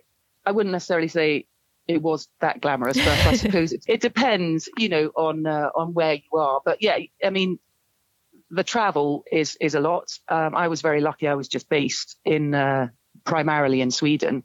[0.47, 1.47] I wouldn't necessarily say
[1.87, 5.93] it was that glamorous, but I suppose it, it depends, you know, on uh, on
[5.93, 6.61] where you are.
[6.65, 7.59] But yeah, I mean,
[8.51, 10.19] the travel is is a lot.
[10.29, 11.29] Um, I was very lucky.
[11.29, 12.89] I was just based in uh,
[13.25, 14.45] primarily in Sweden,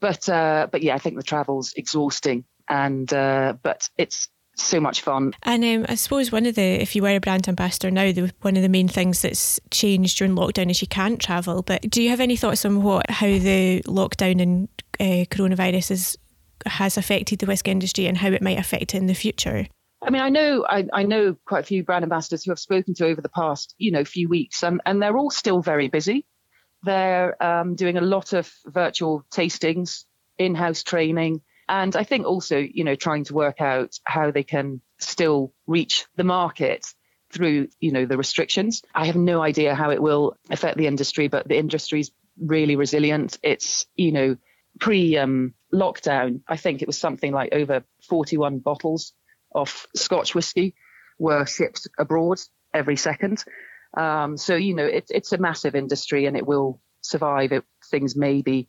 [0.00, 4.28] but uh, but yeah, I think the travel's exhausting, and uh, but it's
[4.60, 5.32] so much fun.
[5.42, 8.32] And um, I suppose one of the, if you were a brand ambassador now, the,
[8.42, 11.62] one of the main things that's changed during lockdown is you can't travel.
[11.62, 14.68] But do you have any thoughts on what how the lockdown and
[15.00, 16.18] uh, coronavirus is,
[16.66, 19.66] has affected the whisky industry and how it might affect it in the future?
[20.02, 22.94] I mean, I know I, I, know quite a few brand ambassadors who I've spoken
[22.94, 26.24] to over the past, you know, few weeks, and, and they're all still very busy.
[26.82, 30.04] They're um, doing a lot of virtual tastings,
[30.38, 34.80] in-house training, and I think also, you know, trying to work out how they can
[34.98, 36.86] still reach the market
[37.30, 38.82] through, you know, the restrictions.
[38.94, 42.10] I have no idea how it will affect the industry, but the industry's
[42.40, 43.38] really resilient.
[43.42, 44.36] It's, you know,
[44.80, 49.12] pre um, lockdown, I think it was something like over 41 bottles
[49.54, 50.74] of Scotch whisky
[51.18, 52.38] were shipped abroad
[52.72, 53.44] every second.
[53.96, 57.52] Um, so, you know, it, it's a massive industry and it will survive.
[57.52, 58.68] It, things may be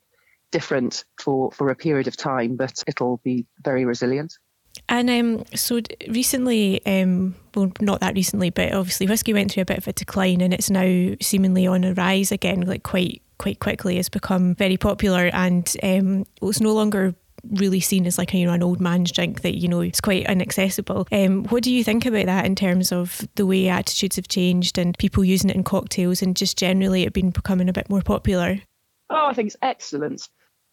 [0.52, 4.34] different for, for a period of time, but it'll be very resilient.
[4.88, 9.66] And um, so recently, um, well, not that recently, but obviously whiskey went through a
[9.66, 13.60] bit of a decline, and it's now seemingly on a rise again, like quite quite
[13.60, 13.98] quickly.
[13.98, 18.46] It's become very popular, and um, it's no longer really seen as like a, you
[18.46, 21.08] know an old man's drink that you know it's quite inaccessible.
[21.12, 24.78] Um, what do you think about that in terms of the way attitudes have changed
[24.78, 28.02] and people using it in cocktails and just generally it been becoming a bit more
[28.02, 28.60] popular?
[29.10, 30.30] Oh, I think it's excellent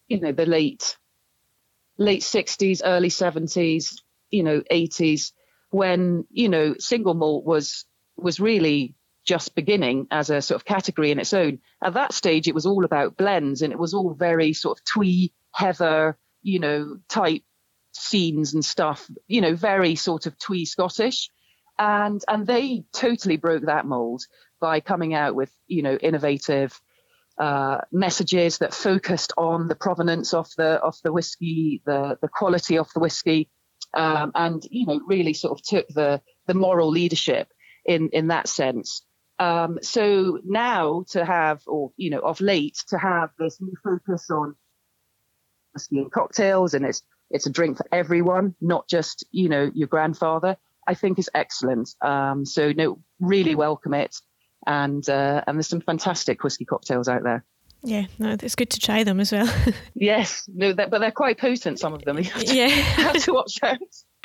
[0.09, 0.97] you know, the late
[1.99, 4.01] late 60s, early 70s,
[4.31, 5.33] you know, 80s,
[5.71, 7.85] when, you know, single malt was
[8.17, 8.95] was really
[9.25, 11.59] just beginning as a sort of category in its own.
[11.83, 14.85] At that stage, it was all about blends and it was all very sort of
[14.85, 16.17] twee, heather,
[16.47, 17.43] you know, type
[17.93, 21.29] scenes and stuff, you know, very sort of twee Scottish.
[21.79, 24.23] And and they totally broke that mold
[24.61, 26.81] by coming out with, you know, innovative
[27.37, 32.79] uh, messages that focused on the provenance of the of the whiskey, the the quality
[32.79, 33.51] of the whiskey,
[33.93, 37.49] um, and you know really sort of took the the moral leadership
[37.85, 39.03] in in that sense.
[39.39, 44.31] Um, so now to have, or you know, of late to have this new focus
[44.31, 44.55] on
[45.77, 49.89] whiskey and cocktails, and it's it's a drink for everyone, not just you know your
[49.89, 50.57] grandfather.
[50.89, 51.95] I think is excellent.
[52.01, 54.17] Um, so no, really welcome it
[54.67, 57.45] and uh, and there's some fantastic whiskey cocktails out there.
[57.83, 59.49] Yeah, no, it's good to try them as well.
[59.95, 61.79] yes, no, but they're quite potent.
[61.79, 62.19] Some of them.
[62.23, 63.79] You have to, yeah, have to watch out.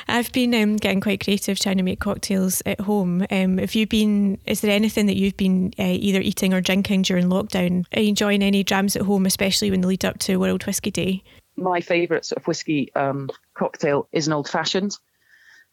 [0.08, 3.24] I've been um, getting quite creative trying to make cocktails at home.
[3.30, 4.38] Um, have you been?
[4.46, 7.84] Is there anything that you've been uh, either eating or drinking during lockdown?
[7.94, 10.90] Are you enjoying any drams at home, especially when the lead up to World Whisky
[10.90, 11.22] Day?
[11.62, 14.96] My favourite sort of whiskey um, cocktail is an old fashioned.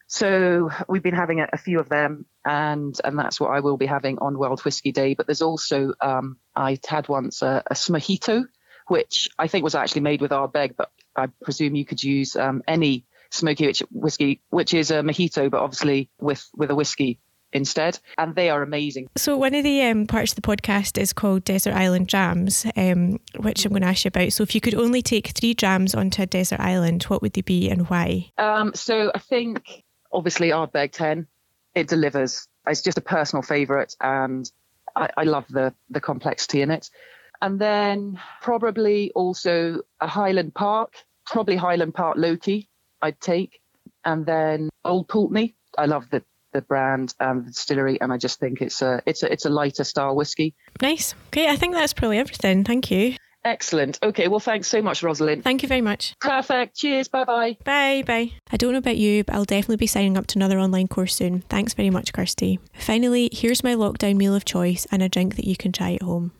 [0.06, 3.76] So we've been having a, a, few of them, and and that's what I will
[3.76, 5.14] be having on World Whisky Day.
[5.14, 8.44] But there's also um, I had once a, a smojito,
[8.88, 12.62] which I think was actually made with Ardbeg, but I presume you could use um,
[12.66, 17.20] any smoky whiskey, which is a mojito, but obviously with with a whiskey
[17.52, 19.08] instead, and they are amazing.
[19.16, 23.18] So one of the um, parts of the podcast is called Desert Island Drams, um,
[23.38, 24.32] which I'm going to ask you about.
[24.32, 27.42] So if you could only take three drams onto a desert island, what would they
[27.42, 28.30] be and why?
[28.38, 31.26] Um, so I think obviously Ardbeg 10,
[31.74, 32.46] it delivers.
[32.66, 34.50] It's just a personal favourite, and
[34.94, 36.90] I, I love the the complexity in it.
[37.42, 40.92] And then probably also a Highland Park,
[41.24, 42.68] probably Highland Park Loki,
[43.00, 43.60] I'd take.
[44.04, 45.54] And then Old Pulteney.
[45.78, 46.22] I love the
[46.52, 49.50] the brand and the distillery, and I just think it's a it's a it's a
[49.50, 50.54] lighter style whiskey.
[50.80, 51.14] Nice.
[51.28, 52.64] Okay, I think that's probably everything.
[52.64, 53.16] Thank you.
[53.42, 53.98] Excellent.
[54.02, 55.44] Okay, well, thanks so much, Rosalind.
[55.44, 56.14] Thank you very much.
[56.20, 56.76] Perfect.
[56.76, 57.08] Cheers.
[57.08, 57.56] Bye bye.
[57.64, 58.32] Bye bye.
[58.50, 61.14] I don't know about you, but I'll definitely be signing up to another online course
[61.14, 61.40] soon.
[61.48, 62.58] Thanks very much, Kirsty.
[62.74, 66.02] Finally, here's my lockdown meal of choice and a drink that you can try at
[66.02, 66.32] home.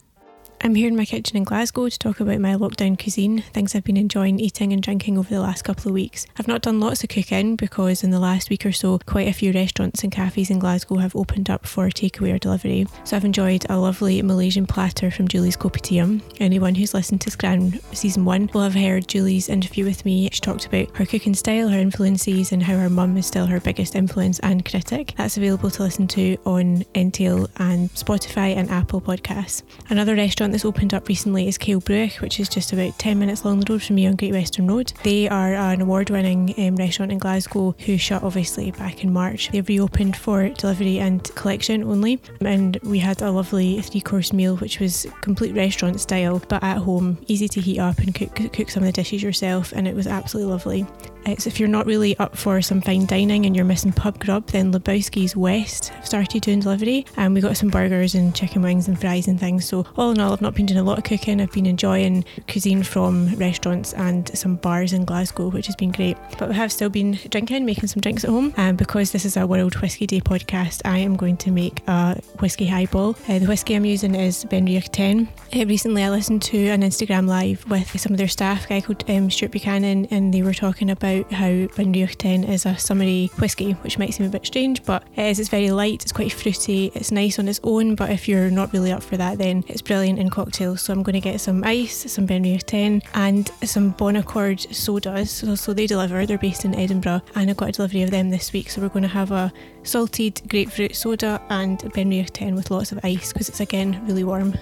[0.63, 3.85] I'm here in my kitchen in Glasgow to talk about my lockdown cuisine, things I've
[3.85, 6.27] been enjoying eating and drinking over the last couple of weeks.
[6.39, 9.33] I've not done lots of cooking because in the last week or so, quite a
[9.33, 12.87] few restaurants and cafes in Glasgow have opened up for takeaway or delivery.
[13.05, 16.21] So I've enjoyed a lovely Malaysian platter from Julie's Kopitiam.
[16.41, 20.29] Anyone who's listened to Scran season one will have heard Julie's interview with me.
[20.31, 23.61] She talked about her cooking style, her influences, and how her mum is still her
[23.61, 25.15] biggest influence and critic.
[25.17, 29.63] That's available to listen to on Entale and Spotify and Apple Podcasts.
[29.89, 33.19] Another restaurant restaurant that's opened up recently is Cail Bruich, which is just about 10
[33.19, 34.93] minutes along the road from me on Great Western Road.
[35.05, 39.51] They are an award winning um, restaurant in Glasgow who shut obviously back in March.
[39.51, 42.21] They've reopened for delivery and collection only.
[42.41, 46.79] And we had a lovely three course meal, which was complete restaurant style, but at
[46.79, 49.73] home, easy to heat up and cook, cook some of the dishes yourself.
[49.73, 50.87] And it was absolutely lovely.
[51.27, 54.47] It's if you're not really up for some fine dining and you're missing pub grub,
[54.49, 58.89] then Lebowski's West have started doing delivery, and we got some burgers and chicken wings
[58.89, 59.65] and fries and things.
[59.65, 61.41] So all in all, I've not been doing a lot of cooking.
[61.41, 66.17] I've been enjoying cuisine from restaurants and some bars in Glasgow, which has been great.
[66.39, 69.37] But we have still been drinking, making some drinks at home, and because this is
[69.37, 73.17] our World Whisky Day podcast, I am going to make a whisky highball.
[73.29, 75.29] Uh, the whisky I'm using is Benriach 10.
[75.55, 78.81] Uh, recently, I listened to an Instagram live with some of their staff, a guy
[78.81, 83.31] called um, Stuart Buchanan, and they were talking about how Benriach 10 is a summery
[83.39, 85.39] whisky, which might seem a bit strange, but it is.
[85.39, 88.73] It's very light, it's quite fruity, it's nice on its own, but if you're not
[88.73, 90.83] really up for that, then it's brilliant in cocktails.
[90.83, 95.31] So I'm going to get some ice, some Benriach 10, and some Bon Accord sodas.
[95.31, 98.31] So, so they deliver, they're based in Edinburgh, and I got a delivery of them
[98.31, 98.71] this week.
[98.71, 99.53] So we're going to have a
[99.83, 104.55] salted grapefruit soda and Benriach 10 with lots of ice because it's again really warm.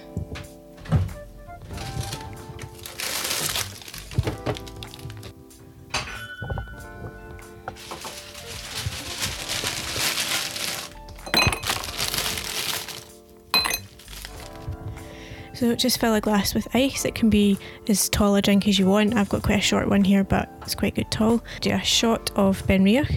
[15.69, 17.05] So just fill a glass with ice.
[17.05, 17.55] It can be
[17.87, 19.15] as tall a drink as you want.
[19.15, 21.43] I've got quite a short one here, but it's quite good tall.
[21.61, 23.07] Do a shot of Benriach.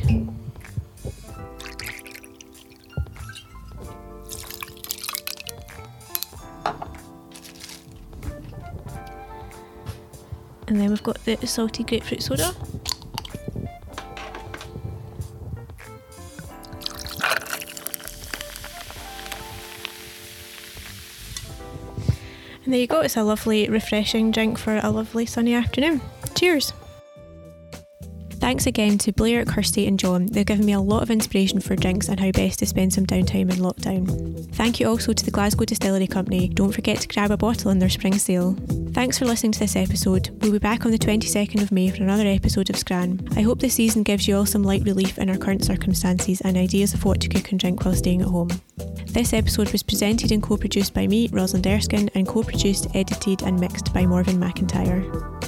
[10.66, 12.54] And then we've got the salty grapefruit soda.
[22.72, 26.00] There you go, it's a lovely, refreshing drink for a lovely sunny afternoon.
[26.34, 26.72] Cheers!
[28.42, 30.26] Thanks again to Blair, Kirsty, and John.
[30.26, 33.06] They've given me a lot of inspiration for drinks and how best to spend some
[33.06, 34.52] downtime in lockdown.
[34.54, 36.48] Thank you also to the Glasgow Distillery Company.
[36.48, 38.56] Don't forget to grab a bottle in their spring sale.
[38.92, 40.30] Thanks for listening to this episode.
[40.40, 43.28] We'll be back on the 22nd of May for another episode of Scran.
[43.36, 46.56] I hope this season gives you all some light relief in our current circumstances and
[46.56, 48.50] ideas of what to cook and drink while staying at home.
[49.12, 53.42] This episode was presented and co produced by me, Rosalind Erskine, and co produced, edited,
[53.42, 55.41] and mixed by Morgan McIntyre.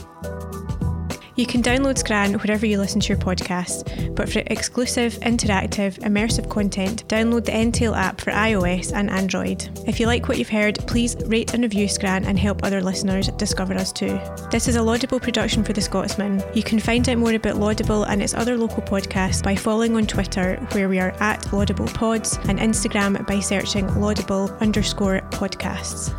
[1.37, 6.49] You can download Scran wherever you listen to your podcast, but for exclusive, interactive, immersive
[6.49, 9.68] content, download the Entale app for iOS and Android.
[9.89, 13.28] If you like what you've heard, please rate and review Scran and help other listeners
[13.30, 14.20] discover us too.
[14.53, 16.41] This is a Laudable production for The Scotsman.
[16.55, 20.07] You can find out more about Laudable and its other local podcasts by following on
[20.07, 26.14] Twitter, where we are at Laudable Pods, and Instagram by searching Laudable underscore podcasts.